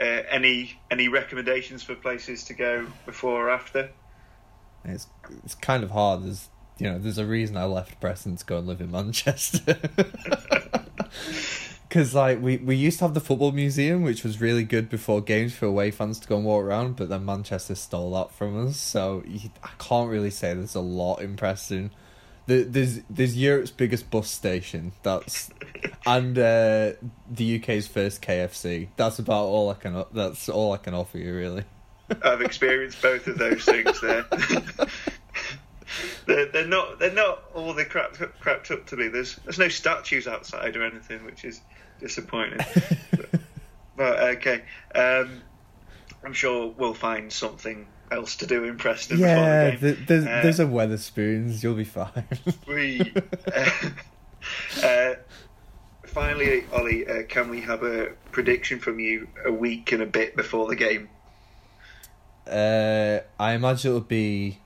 uh, 0.00 0.22
any 0.30 0.80
any 0.90 1.08
recommendations 1.08 1.82
for 1.82 1.94
places 1.94 2.44
to 2.44 2.54
go 2.54 2.86
before 3.04 3.48
or 3.48 3.50
after? 3.50 3.90
It's 4.84 5.06
it's 5.44 5.54
kind 5.54 5.84
of 5.84 5.90
hard. 5.90 6.24
There's 6.24 6.48
you 6.78 6.90
know 6.90 6.98
there's 6.98 7.18
a 7.18 7.26
reason 7.26 7.56
I 7.56 7.64
left 7.64 8.00
Preston 8.00 8.36
to 8.36 8.44
go 8.44 8.58
and 8.58 8.66
live 8.66 8.80
in 8.80 8.90
Manchester. 8.90 9.78
Because 11.90 12.14
like 12.14 12.40
we, 12.40 12.56
we 12.58 12.76
used 12.76 13.00
to 13.00 13.04
have 13.04 13.14
the 13.14 13.20
football 13.20 13.50
museum, 13.50 14.04
which 14.04 14.22
was 14.22 14.40
really 14.40 14.62
good 14.62 14.88
before 14.88 15.20
games 15.20 15.52
for 15.52 15.66
away 15.66 15.90
fans 15.90 16.20
to 16.20 16.28
go 16.28 16.36
and 16.36 16.44
walk 16.44 16.62
around, 16.62 16.94
but 16.94 17.08
then 17.08 17.24
Manchester 17.24 17.74
stole 17.74 18.12
that 18.12 18.30
from 18.30 18.68
us. 18.68 18.76
So 18.76 19.24
you, 19.26 19.50
I 19.64 19.70
can't 19.80 20.08
really 20.08 20.30
say 20.30 20.54
there's 20.54 20.76
a 20.76 20.80
lot 20.80 21.16
in 21.16 21.34
Preston. 21.34 21.90
The, 22.46 22.62
there's 22.62 23.00
there's 23.10 23.36
Europe's 23.36 23.72
biggest 23.72 24.08
bus 24.08 24.30
station. 24.30 24.92
That's 25.02 25.50
and 26.06 26.38
uh, 26.38 26.92
the 27.28 27.60
UK's 27.60 27.88
first 27.88 28.22
KFC. 28.22 28.90
That's 28.94 29.18
about 29.18 29.46
all 29.46 29.70
I 29.70 29.74
can. 29.74 30.04
That's 30.12 30.48
all 30.48 30.72
I 30.72 30.76
can 30.76 30.94
offer 30.94 31.18
you, 31.18 31.34
really. 31.34 31.64
I've 32.22 32.40
experienced 32.40 33.00
both 33.02 33.26
of 33.26 33.38
those 33.38 33.64
things 33.64 34.00
there. 34.00 34.26
they're, 36.26 36.46
they're 36.46 36.66
not 36.66 36.98
they're 36.98 37.12
not 37.12 37.42
all 37.54 37.72
they 37.74 37.84
crap, 37.84 38.14
cracked 38.40 38.70
up 38.70 38.86
to 38.86 38.96
be. 38.96 39.08
There's 39.08 39.36
there's 39.36 39.58
no 39.58 39.68
statues 39.68 40.26
outside 40.26 40.76
or 40.76 40.84
anything, 40.84 41.24
which 41.24 41.44
is 41.44 41.60
disappointing. 42.00 42.58
but, 43.10 43.40
but, 43.96 44.20
okay, 44.36 44.62
um, 44.94 45.42
I'm 46.24 46.32
sure 46.32 46.68
we'll 46.76 46.94
find 46.94 47.32
something 47.32 47.86
else 48.10 48.36
to 48.36 48.46
do 48.46 48.64
in 48.64 48.76
Preston. 48.76 49.18
Yeah, 49.18 49.76
the 49.76 49.92
the, 49.92 50.04
there's 50.06 50.24
uh, 50.24 50.40
there's 50.42 50.60
a 50.60 50.66
Wetherspoons. 50.66 51.62
You'll 51.62 51.74
be 51.74 51.84
fine. 51.84 52.26
we. 52.66 53.12
Uh, 53.54 53.70
uh, 54.84 55.14
finally, 56.06 56.64
Olly, 56.72 57.06
uh, 57.06 57.22
can 57.24 57.48
we 57.48 57.60
have 57.60 57.82
a 57.82 58.12
prediction 58.32 58.78
from 58.78 59.00
you 59.00 59.28
a 59.44 59.52
week 59.52 59.92
and 59.92 60.02
a 60.02 60.06
bit 60.06 60.36
before 60.36 60.68
the 60.68 60.76
game? 60.76 61.08
Uh, 62.46 63.20
I 63.38 63.52
imagine 63.52 63.90
it'll 63.90 64.00
be 64.00 64.58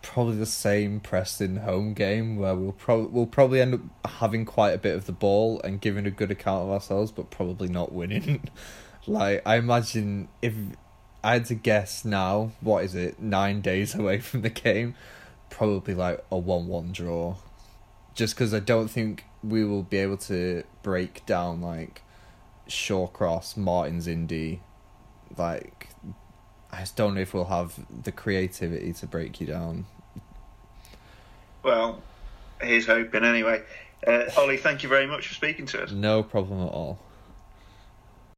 probably 0.00 0.36
the 0.36 0.46
same 0.46 1.00
Preston 1.00 1.56
home 1.58 1.94
game 1.94 2.36
where 2.36 2.54
we'll 2.54 2.72
probably 2.72 3.06
we'll 3.06 3.26
probably 3.26 3.60
end 3.60 3.74
up 3.74 4.10
having 4.12 4.44
quite 4.44 4.72
a 4.72 4.78
bit 4.78 4.94
of 4.94 5.06
the 5.06 5.12
ball 5.12 5.60
and 5.62 5.80
giving 5.80 6.06
a 6.06 6.10
good 6.10 6.30
account 6.30 6.64
of 6.64 6.70
ourselves, 6.70 7.10
but 7.10 7.30
probably 7.30 7.68
not 7.68 7.92
winning. 7.92 8.48
like 9.06 9.42
I 9.46 9.56
imagine 9.56 10.28
if 10.40 10.54
I 11.24 11.34
had 11.34 11.46
to 11.46 11.54
guess 11.54 12.04
now, 12.04 12.52
what 12.60 12.84
is 12.84 12.94
it? 12.94 13.20
Nine 13.20 13.60
days 13.60 13.94
away 13.98 14.18
from 14.18 14.42
the 14.42 14.50
game, 14.50 14.94
probably 15.50 15.94
like 15.94 16.24
a 16.30 16.38
one-one 16.38 16.92
draw. 16.92 17.36
Just 18.14 18.34
because 18.34 18.52
I 18.52 18.60
don't 18.60 18.88
think 18.88 19.24
we 19.42 19.64
will 19.64 19.82
be 19.82 19.96
able 19.98 20.18
to 20.18 20.64
break 20.82 21.24
down 21.24 21.62
like 21.62 22.02
Shawcross, 22.68 23.56
Martins 23.56 24.06
Indi, 24.06 24.60
like 25.36 25.88
I 26.72 26.80
just 26.80 26.96
don't 26.96 27.14
know 27.14 27.20
if 27.20 27.34
we'll 27.34 27.44
have 27.44 27.78
the 28.02 28.12
creativity 28.12 28.92
to 28.94 29.06
break 29.06 29.40
you 29.40 29.46
down. 29.46 29.84
Well, 31.62 32.02
here's 32.60 32.86
hoping 32.86 33.24
anyway. 33.24 33.62
Uh, 34.06 34.24
Olly, 34.36 34.56
thank 34.56 34.82
you 34.82 34.88
very 34.88 35.06
much 35.06 35.28
for 35.28 35.34
speaking 35.34 35.66
to 35.66 35.82
us. 35.82 35.92
No 35.92 36.22
problem 36.22 36.60
at 36.60 36.70
all. 36.72 36.98